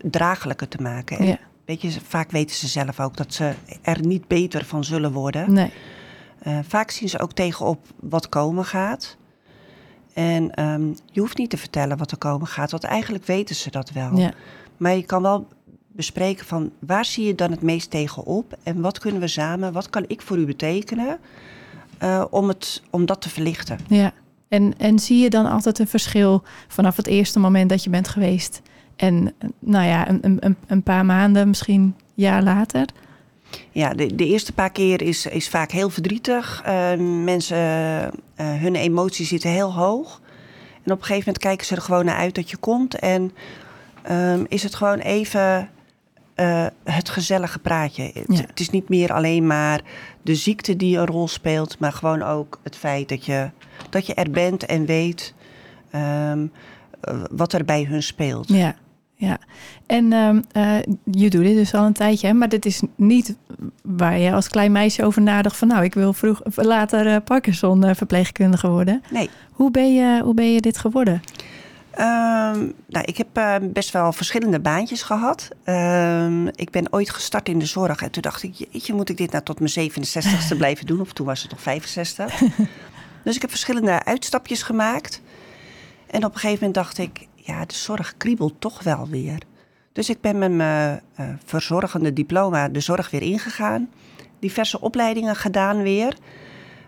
draaglijker 0.02 0.68
te 0.68 0.82
maken. 0.82 1.18
En 1.18 1.26
Ja. 1.26 1.38
Weet 1.64 1.82
je, 1.82 1.90
vaak 2.06 2.30
weten 2.30 2.56
ze 2.56 2.68
zelf 2.68 3.00
ook 3.00 3.16
dat 3.16 3.34
ze 3.34 3.52
er 3.82 4.06
niet 4.06 4.28
beter 4.28 4.64
van 4.64 4.84
zullen 4.84 5.12
worden. 5.12 5.52
Nee. 5.52 5.72
Uh, 6.46 6.58
vaak 6.68 6.90
zien 6.90 7.08
ze 7.08 7.18
ook 7.18 7.32
tegenop 7.32 7.86
wat 8.00 8.28
komen 8.28 8.64
gaat. 8.64 9.16
En 10.12 10.64
um, 10.64 10.94
je 11.06 11.20
hoeft 11.20 11.38
niet 11.38 11.50
te 11.50 11.56
vertellen 11.56 11.96
wat 11.96 12.10
er 12.10 12.18
komen 12.18 12.46
gaat, 12.46 12.70
want 12.70 12.84
eigenlijk 12.84 13.24
weten 13.24 13.54
ze 13.54 13.70
dat 13.70 13.90
wel. 13.90 14.16
Ja. 14.16 14.32
Maar 14.76 14.94
je 14.94 15.04
kan 15.04 15.22
wel 15.22 15.46
bespreken 15.92 16.46
van 16.46 16.70
waar 16.78 17.04
zie 17.04 17.26
je 17.26 17.34
dan 17.34 17.50
het 17.50 17.62
meest 17.62 17.90
tegenop 17.90 18.58
en 18.62 18.80
wat 18.80 18.98
kunnen 18.98 19.20
we 19.20 19.28
samen, 19.28 19.72
wat 19.72 19.90
kan 19.90 20.04
ik 20.06 20.22
voor 20.22 20.38
u 20.38 20.46
betekenen 20.46 21.18
uh, 22.02 22.24
om, 22.30 22.48
het, 22.48 22.82
om 22.90 23.06
dat 23.06 23.20
te 23.20 23.30
verlichten. 23.30 23.78
Ja. 23.88 24.12
En, 24.52 24.74
en 24.78 24.98
zie 24.98 25.22
je 25.22 25.30
dan 25.30 25.46
altijd 25.46 25.78
een 25.78 25.88
verschil 25.88 26.42
vanaf 26.68 26.96
het 26.96 27.06
eerste 27.06 27.38
moment 27.38 27.70
dat 27.70 27.84
je 27.84 27.90
bent 27.90 28.08
geweest 28.08 28.62
en 28.96 29.34
nou 29.58 29.86
ja, 29.86 30.08
een, 30.08 30.36
een, 30.40 30.56
een 30.66 30.82
paar 30.82 31.04
maanden, 31.04 31.48
misschien 31.48 31.94
jaar 32.14 32.42
later? 32.42 32.86
Ja, 33.70 33.94
de, 33.94 34.14
de 34.14 34.26
eerste 34.26 34.52
paar 34.52 34.70
keer 34.70 35.02
is, 35.02 35.26
is 35.26 35.48
vaak 35.48 35.70
heel 35.70 35.90
verdrietig. 35.90 36.62
Uh, 36.66 36.92
mensen, 37.24 37.56
uh, 37.56 38.10
hun 38.36 38.74
emoties 38.74 39.28
zitten 39.28 39.50
heel 39.50 39.72
hoog. 39.72 40.20
En 40.82 40.92
op 40.92 40.98
een 40.98 41.04
gegeven 41.04 41.18
moment 41.18 41.38
kijken 41.38 41.66
ze 41.66 41.74
er 41.74 41.82
gewoon 41.82 42.04
naar 42.04 42.16
uit 42.16 42.34
dat 42.34 42.50
je 42.50 42.56
komt. 42.56 42.94
En 42.94 43.32
um, 44.10 44.46
is 44.48 44.62
het 44.62 44.74
gewoon 44.74 44.98
even 44.98 45.68
uh, 46.36 46.66
het 46.84 47.08
gezellige 47.08 47.58
praatje. 47.58 48.02
Ja. 48.02 48.20
Het, 48.24 48.46
het, 48.46 48.60
is 48.60 48.70
niet 48.70 48.88
meer 48.88 49.12
alleen 49.12 49.46
maar 49.46 49.80
de 50.22 50.34
ziekte 50.34 50.76
die 50.76 50.98
een 50.98 51.06
rol 51.06 51.28
speelt, 51.28 51.78
maar 51.78 51.92
gewoon 51.92 52.22
ook 52.22 52.60
het 52.62 52.76
feit 52.76 53.08
dat 53.08 53.24
je, 53.24 53.50
dat 53.90 54.06
je 54.06 54.14
er 54.14 54.30
bent 54.30 54.66
en 54.66 54.86
weet 54.86 55.34
um, 55.94 56.52
wat 57.30 57.52
er 57.52 57.64
bij 57.64 57.84
hun 57.84 58.02
speelt. 58.02 58.48
Ja. 58.48 58.74
Ja, 59.14 59.38
en 59.86 60.12
um, 60.12 60.44
uh, 60.56 60.78
je 61.04 61.30
doet 61.30 61.44
dit 61.44 61.54
dus 61.54 61.74
al 61.74 61.84
een 61.84 61.92
tijdje, 61.92 62.26
hè? 62.26 62.32
maar 62.32 62.48
dit 62.48 62.66
is 62.66 62.82
niet 62.96 63.36
waar 63.82 64.18
je 64.18 64.32
als 64.32 64.48
klein 64.48 64.72
meisje 64.72 65.04
over 65.04 65.22
nadacht 65.22 65.56
van 65.56 65.68
nou, 65.68 65.84
ik 65.84 65.94
wil 65.94 66.12
vroeg, 66.12 66.40
later 66.54 67.06
uh, 67.06 67.16
Parkinson 67.24 67.94
verpleegkundige 67.94 68.68
worden. 68.68 69.02
Nee. 69.10 69.30
Hoe 69.52 69.70
ben 69.70 69.94
je, 69.94 70.20
hoe 70.22 70.34
ben 70.34 70.52
je 70.52 70.60
dit 70.60 70.78
geworden? 70.78 71.22
Um, 71.98 72.74
nou, 72.86 73.04
ik 73.04 73.16
heb 73.16 73.38
uh, 73.38 73.56
best 73.62 73.90
wel 73.90 74.12
verschillende 74.12 74.60
baantjes 74.60 75.02
gehad. 75.02 75.48
Um, 75.64 76.48
ik 76.48 76.70
ben 76.70 76.92
ooit 76.92 77.10
gestart 77.10 77.48
in 77.48 77.58
de 77.58 77.66
zorg 77.66 78.02
en 78.02 78.10
toen 78.10 78.22
dacht 78.22 78.42
ik, 78.42 78.54
jeetje, 78.54 78.94
moet 78.94 79.08
ik 79.08 79.16
dit 79.16 79.30
nou 79.30 79.44
tot 79.44 79.60
mijn 79.60 79.90
67ste 79.90 80.56
blijven 80.62 80.86
doen? 80.86 81.00
Of 81.00 81.12
toen 81.12 81.26
was 81.26 81.42
het 81.42 81.50
nog 81.50 81.60
65. 81.60 82.40
dus 83.24 83.34
ik 83.34 83.40
heb 83.40 83.50
verschillende 83.50 84.04
uitstapjes 84.04 84.62
gemaakt. 84.62 85.22
En 86.06 86.24
op 86.24 86.34
een 86.34 86.40
gegeven 86.40 86.66
moment 86.66 86.74
dacht 86.74 86.98
ik, 86.98 87.28
ja, 87.34 87.64
de 87.64 87.74
zorg 87.74 88.14
kriebelt 88.16 88.60
toch 88.60 88.82
wel 88.82 89.08
weer. 89.08 89.42
Dus 89.92 90.08
ik 90.08 90.20
ben 90.20 90.38
met 90.38 90.52
mijn 90.52 91.00
uh, 91.20 91.26
verzorgende 91.44 92.12
diploma 92.12 92.68
de 92.68 92.80
zorg 92.80 93.10
weer 93.10 93.22
ingegaan. 93.22 93.90
Diverse 94.38 94.80
opleidingen 94.80 95.36
gedaan 95.36 95.82
weer. 95.82 96.16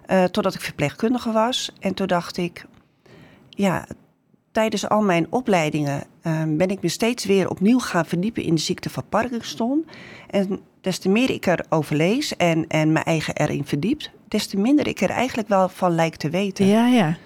Uh, 0.06 0.24
totdat 0.24 0.54
ik 0.54 0.60
verpleegkundige 0.60 1.32
was. 1.32 1.72
En 1.80 1.94
toen 1.94 2.06
dacht 2.06 2.36
ik, 2.36 2.64
ja, 3.50 3.86
tijdens 4.54 4.88
al 4.88 5.02
mijn 5.02 5.26
opleidingen 5.30 6.02
uh, 6.22 6.42
ben 6.48 6.68
ik 6.68 6.82
me 6.82 6.88
steeds 6.88 7.24
weer 7.24 7.50
opnieuw 7.50 7.78
gaan 7.78 8.06
verdiepen 8.06 8.42
in 8.42 8.54
de 8.54 8.60
ziekte 8.60 8.90
van 8.90 9.02
Parkinson. 9.08 9.86
En 10.30 10.60
des 10.80 10.98
te 10.98 11.08
meer 11.08 11.30
ik 11.30 11.46
erover 11.46 11.96
lees 11.96 12.36
en, 12.36 12.66
en 12.66 12.92
mijn 12.92 13.04
eigen 13.04 13.34
erin 13.34 13.64
verdiept, 13.64 14.10
des 14.28 14.46
te 14.46 14.56
minder 14.56 14.86
ik 14.86 15.00
er 15.00 15.10
eigenlijk 15.10 15.48
wel 15.48 15.68
van 15.68 15.94
lijkt 15.94 16.18
te 16.18 16.30
weten. 16.30 16.66
Ja, 16.66 16.86
ja. 16.86 17.16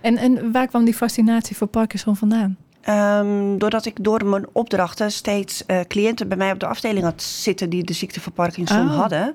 En, 0.00 0.16
en 0.16 0.52
waar 0.52 0.66
kwam 0.66 0.84
die 0.84 0.94
fascinatie 0.94 1.56
voor 1.56 1.66
Parkinson 1.66 2.16
vandaan? 2.16 2.56
Um, 2.88 3.58
doordat 3.58 3.86
ik 3.86 4.04
door 4.04 4.26
mijn 4.26 4.46
opdrachten 4.52 5.12
steeds 5.12 5.64
uh, 5.66 5.80
cliënten 5.80 6.28
bij 6.28 6.36
mij 6.36 6.52
op 6.52 6.60
de 6.60 6.66
afdeling 6.66 7.04
had 7.04 7.22
zitten 7.22 7.70
die 7.70 7.84
de 7.84 7.92
ziekte 7.92 8.20
van 8.20 8.32
Parkinson 8.32 8.88
Oh. 8.88 8.96
hadden. 8.96 9.34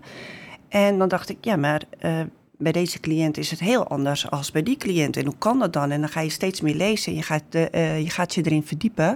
En 0.70 0.98
dan 0.98 1.08
dacht 1.08 1.30
ik, 1.30 1.38
ja, 1.42 1.56
maar 1.56 1.82
uh, 2.06 2.20
bij 2.62 2.72
deze 2.72 3.00
cliënt 3.00 3.38
is 3.38 3.52
het 3.52 3.60
heel 3.60 3.88
anders 3.88 4.30
als 4.30 4.52
bij 4.52 4.64
die 4.64 4.78
cliënt. 4.78 5.18
En 5.18 5.26
hoe 5.26 5.38
kan 5.38 5.60
dat 5.60 5.74
dan? 5.74 5.92
En 5.92 6.00
dan 6.00 6.10
ga 6.10 6.22
je 6.22 6.30
steeds 6.30 6.62
meer 6.62 6.76
lezen 6.76 7.12
en 7.12 7.18
je 7.18 7.24
gaat, 7.24 7.44
de, 7.50 7.70
uh, 7.76 8.02
je, 8.02 8.10
gaat 8.10 8.34
je 8.34 8.42
erin 8.46 8.64
verdiepen. 8.64 9.08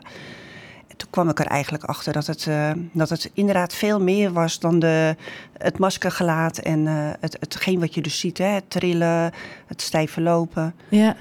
En 0.87 0.97
toen 0.97 1.09
kwam 1.09 1.29
ik 1.29 1.39
er 1.39 1.45
eigenlijk 1.45 1.83
achter 1.83 2.13
dat 2.13 2.27
het, 2.27 2.45
uh, 2.45 2.71
dat 2.91 3.09
het 3.09 3.31
inderdaad 3.33 3.73
veel 3.73 4.01
meer 4.01 4.33
was 4.33 4.59
dan 4.59 4.79
de, 4.79 5.15
het 5.57 5.77
maskergelaat 5.77 6.57
en 6.57 6.79
uh, 6.79 7.09
het, 7.19 7.37
hetgeen 7.39 7.79
wat 7.79 7.93
je 7.93 8.01
dus 8.01 8.19
ziet. 8.19 8.37
Hè? 8.37 8.45
Het 8.45 8.69
trillen, 8.69 9.31
het 9.67 9.81
stijve 9.81 10.21
lopen. 10.21 10.75
Ja. 10.89 11.15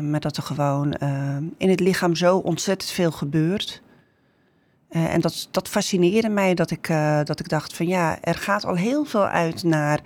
Maar 0.00 0.20
dat 0.20 0.36
er 0.36 0.42
gewoon 0.42 0.94
in 1.56 1.68
het 1.70 1.80
lichaam 1.80 2.14
zo 2.14 2.36
ontzettend 2.36 2.90
veel 2.90 3.10
gebeurt. 3.10 3.82
Uh, 4.90 5.14
en 5.14 5.20
dat, 5.20 5.48
dat 5.50 5.68
fascineerde 5.68 6.28
mij 6.28 6.54
dat 6.54 6.70
ik, 6.70 6.88
uh, 6.88 7.20
dat 7.24 7.40
ik 7.40 7.48
dacht 7.48 7.74
van 7.74 7.86
ja, 7.86 8.18
er 8.20 8.34
gaat 8.34 8.64
al 8.64 8.74
heel 8.74 9.04
veel 9.04 9.26
uit 9.26 9.62
naar, 9.62 10.00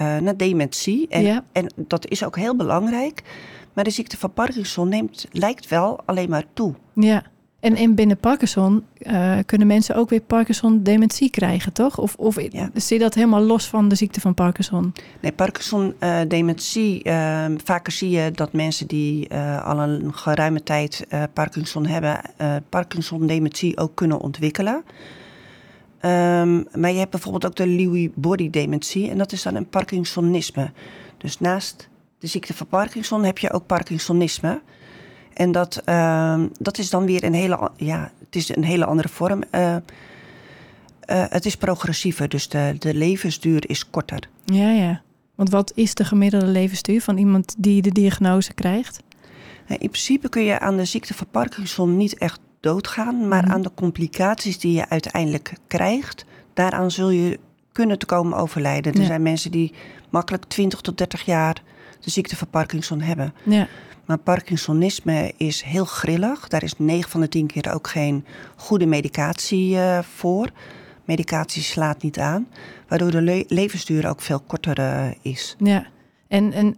uh, 0.00 0.16
naar 0.16 0.36
dementie. 0.36 1.08
En, 1.08 1.22
ja. 1.22 1.44
en 1.52 1.72
dat 1.76 2.08
is 2.08 2.24
ook 2.24 2.36
heel 2.36 2.56
belangrijk. 2.56 3.22
Maar 3.72 3.84
de 3.84 3.90
ziekte 3.90 4.16
van 4.16 4.32
Parkinson 4.32 4.88
neemt, 4.88 5.26
lijkt 5.32 5.68
wel 5.68 6.00
alleen 6.04 6.30
maar 6.30 6.44
toe. 6.52 6.74
Ja, 6.94 7.22
En, 7.60 7.76
en 7.76 7.94
binnen 7.94 8.16
Parkinson 8.16 8.84
uh, 8.98 9.38
kunnen 9.46 9.66
mensen 9.66 9.94
ook 9.94 10.10
weer 10.10 10.20
Parkinson-dementie 10.20 11.30
krijgen, 11.30 11.72
toch? 11.72 11.98
Of, 11.98 12.14
of 12.14 12.52
ja. 12.52 12.70
zit 12.74 13.00
dat 13.00 13.14
helemaal 13.14 13.40
los 13.40 13.68
van 13.68 13.88
de 13.88 13.94
ziekte 13.94 14.20
van 14.20 14.34
Parkinson? 14.34 14.92
Nee, 15.20 15.32
Parkinson-dementie. 15.32 17.00
Uh, 17.04 17.44
vaker 17.64 17.92
zie 17.92 18.10
je 18.10 18.30
dat 18.30 18.52
mensen 18.52 18.86
die 18.86 19.28
uh, 19.32 19.66
al 19.66 19.78
een 19.78 20.14
geruime 20.14 20.62
tijd 20.62 21.06
Parkinson 21.32 21.86
hebben, 21.86 22.20
Parkinson-dementie 22.68 23.78
ook 23.78 23.94
kunnen 23.94 24.20
ontwikkelen. 24.20 24.84
Um, 26.02 26.66
maar 26.74 26.90
je 26.90 26.98
hebt 26.98 27.10
bijvoorbeeld 27.10 27.46
ook 27.46 27.56
de 27.56 27.66
Lewy 27.66 28.10
body 28.14 28.50
dementie 28.50 29.10
en 29.10 29.18
dat 29.18 29.32
is 29.32 29.42
dan 29.42 29.54
een 29.54 29.68
Parkinsonisme. 29.68 30.70
Dus 31.18 31.40
naast 31.40 31.88
de 32.18 32.26
ziekte 32.26 32.54
van 32.54 32.66
Parkinson 32.66 33.24
heb 33.24 33.38
je 33.38 33.52
ook 33.52 33.66
Parkinsonisme. 33.66 34.60
En 35.32 35.52
dat, 35.52 35.82
uh, 35.86 36.42
dat 36.58 36.78
is 36.78 36.90
dan 36.90 37.06
weer 37.06 37.24
een 37.24 37.34
hele, 37.34 37.70
ja, 37.76 38.12
het 38.24 38.36
is 38.36 38.56
een 38.56 38.64
hele 38.64 38.84
andere 38.84 39.08
vorm. 39.08 39.42
Uh, 39.52 39.70
uh, 39.70 39.76
het 41.06 41.46
is 41.46 41.56
progressiever, 41.56 42.28
dus 42.28 42.48
de, 42.48 42.74
de 42.78 42.94
levensduur 42.94 43.68
is 43.70 43.90
korter. 43.90 44.28
Ja, 44.44 44.70
ja. 44.70 45.02
Want 45.34 45.50
wat 45.50 45.72
is 45.74 45.94
de 45.94 46.04
gemiddelde 46.04 46.46
levensduur 46.46 47.00
van 47.00 47.16
iemand 47.16 47.54
die 47.58 47.82
de 47.82 47.92
diagnose 47.92 48.54
krijgt? 48.54 49.02
Nou, 49.68 49.80
in 49.80 49.90
principe 49.90 50.28
kun 50.28 50.42
je 50.42 50.58
aan 50.58 50.76
de 50.76 50.84
ziekte 50.84 51.14
van 51.14 51.26
Parkinson 51.30 51.96
niet 51.96 52.18
echt 52.18 52.40
doodgaan, 52.66 53.28
maar 53.28 53.42
mhm. 53.42 53.52
aan 53.52 53.62
de 53.62 53.70
complicaties 53.74 54.58
die 54.58 54.72
je 54.72 54.88
uiteindelijk 54.88 55.52
krijgt, 55.66 56.24
daaraan 56.54 56.90
zul 56.90 57.10
je 57.10 57.38
kunnen 57.72 57.98
te 57.98 58.06
komen 58.06 58.38
overlijden. 58.38 58.94
Er 58.94 59.04
zijn 59.04 59.22
mensen 59.22 59.50
die 59.50 59.72
makkelijk 60.10 60.44
20 60.44 60.80
tot 60.80 60.98
30 60.98 61.24
jaar 61.24 61.62
de 62.00 62.10
ziekte 62.10 62.36
van 62.36 62.48
Parkinson 62.50 63.00
hebben. 63.00 63.34
Ja. 63.42 63.68
Maar 64.04 64.18
Parkinsonisme 64.18 65.32
is 65.36 65.62
heel 65.62 65.84
grillig. 65.84 66.48
Daar 66.48 66.62
is 66.62 66.74
9 66.78 67.10
van 67.10 67.20
de 67.20 67.28
10 67.28 67.46
keer 67.46 67.74
ook 67.74 67.88
geen 67.88 68.24
goede 68.56 68.86
medicatie 68.86 69.74
uh, 69.74 69.98
voor. 70.02 70.50
Medicatie 71.04 71.62
slaat 71.62 72.02
niet 72.02 72.18
aan, 72.18 72.48
waardoor 72.88 73.10
de 73.10 73.22
le 73.22 73.44
levensduur 73.48 74.08
ook 74.08 74.20
veel 74.20 74.40
korter 74.40 74.78
uh, 74.78 75.10
is. 75.22 75.56
Ja. 75.58 75.86
En, 76.28 76.52
en 76.52 76.76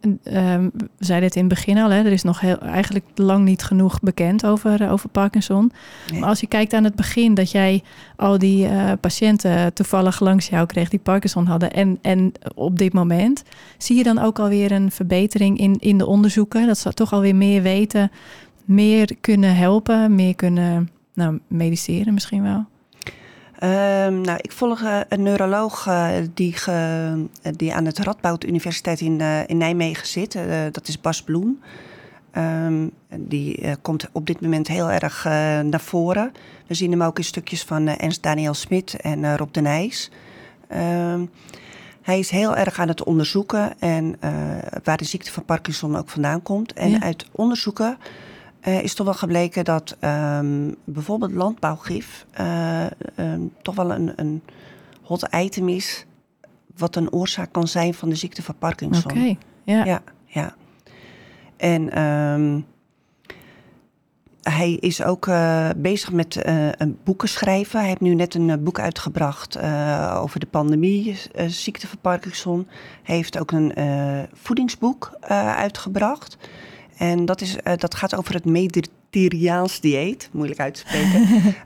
um, 0.55 0.71
we 0.73 1.05
zeiden 1.05 1.29
het 1.29 1.37
in 1.37 1.45
het 1.45 1.55
begin 1.55 1.79
al, 1.79 1.91
hè, 1.91 1.99
er 1.99 2.13
is 2.13 2.23
nog 2.23 2.41
heel, 2.41 2.59
eigenlijk 2.59 3.05
lang 3.15 3.45
niet 3.45 3.63
genoeg 3.63 4.01
bekend 4.01 4.47
over, 4.47 4.81
uh, 4.81 4.93
over 4.93 5.09
Parkinson. 5.09 5.73
Maar 6.19 6.29
als 6.29 6.41
je 6.41 6.47
kijkt 6.47 6.73
aan 6.73 6.85
het 6.85 6.95
begin 6.95 7.35
dat 7.35 7.51
jij 7.51 7.83
al 8.17 8.39
die 8.39 8.69
uh, 8.69 8.93
patiënten 9.01 9.73
toevallig 9.75 10.21
langs 10.21 10.49
jou 10.49 10.67
kreeg 10.67 10.89
die 10.89 10.99
Parkinson 10.99 11.47
hadden 11.47 11.73
en, 11.73 11.99
en 12.03 12.33
op 12.55 12.79
dit 12.79 12.93
moment, 12.93 13.43
zie 13.79 13.97
je 13.97 14.03
dan 14.03 14.19
ook 14.19 14.39
alweer 14.39 14.73
een 14.73 14.91
verbetering 14.91 15.59
in, 15.59 15.77
in 15.79 15.99
de 15.99 16.07
onderzoeken? 16.07 16.67
Dat 16.67 16.79
ze 16.79 16.93
toch 16.93 17.13
alweer 17.13 17.37
meer 17.37 17.63
weten, 17.63 18.11
meer 18.65 19.17
kunnen 19.21 19.57
helpen, 19.57 20.15
meer 20.15 20.35
kunnen 20.35 20.91
nou, 21.15 21.39
mediceren 21.47 22.15
misschien 22.15 22.43
wel? 22.43 22.67
Um, 23.63 24.21
nou, 24.21 24.39
ik 24.41 24.53
volg 24.53 24.81
uh, 24.81 25.01
een 25.09 25.23
neuroloog 25.23 25.87
uh, 25.87 26.09
die, 26.35 26.53
ge, 26.53 27.27
die 27.57 27.75
aan 27.75 27.85
het 27.85 27.99
Radboud 27.99 28.45
Universiteit 28.45 29.01
in, 29.01 29.21
in 29.47 29.57
Nijmegen 29.57 30.07
zit. 30.07 30.39
dat 30.73 30.89
is 30.89 31.01
Bas 31.01 31.23
Bloem. 31.23 31.61
Um, 32.37 32.91
die 33.17 33.77
komt 33.83 34.09
op 34.13 34.27
dit 34.27 34.41
moment 34.41 34.69
heel 34.69 34.91
erg 34.91 35.25
naar 35.65 35.81
voren. 35.81 36.33
We 36.67 36.75
zien 36.75 36.91
hem 36.91 37.03
ook 37.03 37.19
in 37.19 37.25
stukjes 37.25 37.63
van 37.63 37.87
Ernst 37.89 38.23
Daniel 38.23 38.55
Smit 38.55 38.95
en 39.01 39.37
Rob 39.37 39.53
de 39.53 39.61
Nijs. 39.61 40.11
Um, 40.73 41.31
hij 42.03 42.19
is 42.19 42.31
heel 42.31 42.57
erg 42.57 42.79
aan 42.79 42.89
het 42.89 43.05
onderzoeken 43.05 43.81
en 43.81 44.17
waar 44.85 44.97
de 44.97 45.05
ziekte 45.05 45.33
van 45.33 45.45
Parkinson 45.45 45.97
ook 45.97 46.09
vandaan 46.09 46.43
komt. 46.43 46.73
En 46.73 46.91
ja. 46.91 47.03
uit 47.03 47.27
onderzoeken 47.33 47.99
uh, 48.69 48.83
is 48.83 48.95
toch 48.95 49.07
wel 49.07 49.15
gebleken 49.15 49.65
dat 49.65 49.97
um, 50.01 50.77
bijvoorbeeld 50.85 51.33
landbouwgif 51.33 52.27
uh, 52.41 52.87
um, 53.17 53.53
toch 53.63 53.75
wel 53.75 53.93
een, 53.93 54.13
een 54.17 54.43
hot 55.03 55.29
item 55.35 55.69
is. 55.69 56.07
Wat 56.77 56.97
een 56.97 57.13
oorzaak 57.13 57.53
kan 57.53 57.69
zijn 57.69 57.95
van 57.95 58.09
de 58.09 58.15
ziekte 58.15 58.43
van 58.43 58.55
Parkinson. 58.59 59.11
Oké, 59.11 59.37
ja. 59.65 59.85
ja. 59.85 60.03
Ja, 60.27 60.55
En 61.57 62.03
um, 62.03 62.67
hij 64.43 64.73
is 64.73 65.03
ook 65.03 65.27
uh, 65.27 65.69
bezig 65.77 66.13
met 66.13 66.41
een 66.79 66.99
boeken 67.05 67.29
schrijven. 67.29 67.79
Hij 67.79 67.89
heeft 67.89 68.01
nu 68.01 68.15
net 68.15 68.35
een 68.35 68.63
boek 68.63 68.81
uitgebracht 68.81 69.59
over 70.15 70.41
de 70.41 70.47
pandemie, 70.47 71.17
ziekte 71.47 71.87
van 71.87 71.99
Parkinson. 72.01 72.69
Hij 73.03 73.17
heeft 73.17 73.39
ook 73.39 73.51
een 73.51 73.73
voedingsboek 74.33 75.17
uitgebracht. 75.57 76.37
En 76.99 77.25
dat, 77.25 77.41
is, 77.41 77.57
uh, 77.65 77.73
dat 77.77 77.95
gaat 77.95 78.17
over 78.17 78.35
het 78.35 78.45
Mediterraans 78.45 79.81
dieet, 79.81 80.29
moeilijk 80.33 80.61
uit 80.61 80.75
te 80.75 80.81
spreken. 80.81 81.21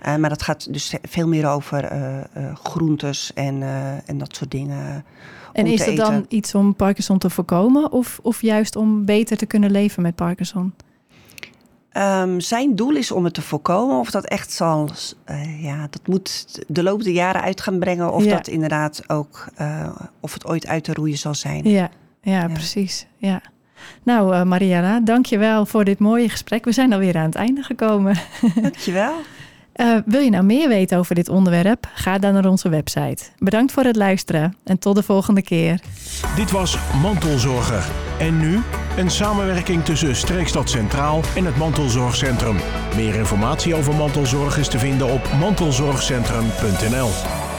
uh, 0.06 0.16
maar 0.20 0.28
dat 0.28 0.42
gaat 0.42 0.72
dus 0.72 0.94
veel 1.02 1.28
meer 1.28 1.48
over 1.48 1.92
uh, 1.92 2.54
groentes 2.54 3.30
en, 3.34 3.62
en 4.06 4.18
dat 4.18 4.36
soort 4.36 4.50
dingen. 4.50 5.04
En 5.52 5.66
is 5.66 5.84
het 5.84 5.96
dan 5.96 6.24
iets 6.28 6.54
om 6.54 6.74
Parkinson 6.74 7.18
te 7.18 7.30
voorkomen 7.30 7.92
of, 7.92 8.18
of 8.22 8.42
juist 8.42 8.76
om 8.76 9.04
beter 9.04 9.36
te 9.36 9.46
kunnen 9.46 9.70
leven 9.70 10.02
met 10.02 10.14
Parkinson? 10.14 10.74
Um, 11.96 12.40
zijn 12.40 12.76
doel 12.76 12.96
is 12.96 13.10
om 13.10 13.24
het 13.24 13.34
te 13.34 13.42
voorkomen. 13.42 13.98
Of 13.98 14.10
dat 14.10 14.24
echt 14.24 14.52
zal, 14.52 14.90
ja, 15.58 15.86
dat 15.90 16.06
moet 16.06 16.58
de 16.68 16.82
loop 16.82 17.02
der 17.02 17.12
jaren 17.12 17.42
uit 17.42 17.60
gaan 17.60 17.78
brengen. 17.78 18.12
Of 18.12 18.24
dat 18.24 18.48
inderdaad 18.48 19.08
ook, 19.08 19.48
of 20.20 20.32
het 20.32 20.46
ooit 20.46 20.66
uit 20.66 20.84
te 20.84 20.92
roeien 20.92 21.18
zal 21.18 21.34
zijn. 21.34 21.68
Ja, 21.68 21.90
ja, 22.22 22.40
ja. 22.40 22.48
precies. 22.48 23.06
Ja. 23.16 23.42
Nou, 24.02 24.34
uh, 24.34 24.42
Mariana, 24.42 25.00
dankjewel 25.00 25.66
voor 25.66 25.84
dit 25.84 25.98
mooie 25.98 26.28
gesprek. 26.28 26.64
We 26.64 26.72
zijn 26.72 26.92
alweer 26.92 27.16
aan 27.16 27.24
het 27.24 27.34
einde 27.34 27.62
gekomen. 27.62 28.16
Dankjewel. 28.62 29.14
Uh, 29.76 29.96
wil 30.14 30.20
je 30.20 30.30
nou 30.30 30.44
meer 30.44 30.68
weten 30.68 30.98
over 30.98 31.14
dit 31.14 31.28
onderwerp? 31.28 31.88
Ga 31.94 32.18
dan 32.18 32.32
naar 32.32 32.46
onze 32.46 32.68
website. 32.68 33.22
Bedankt 33.38 33.72
voor 33.72 33.84
het 33.84 33.96
luisteren 33.96 34.56
en 34.64 34.78
tot 34.78 34.96
de 34.96 35.02
volgende 35.02 35.42
keer. 35.42 35.80
Dit 36.36 36.50
was 36.50 36.78
Mantelzorger. 37.02 37.84
En 38.18 38.38
nu 38.38 38.60
een 38.96 39.10
samenwerking 39.10 39.84
tussen 39.84 40.16
Streekstad 40.16 40.70
Centraal 40.70 41.20
en 41.36 41.44
het 41.44 41.56
Mantelzorgcentrum. 41.56 42.56
Meer 42.96 43.14
informatie 43.14 43.74
over 43.74 43.94
mantelzorg 43.94 44.58
is 44.58 44.68
te 44.68 44.78
vinden 44.78 45.12
op 45.12 45.28
mantelzorgcentrum.nl. 45.38 47.51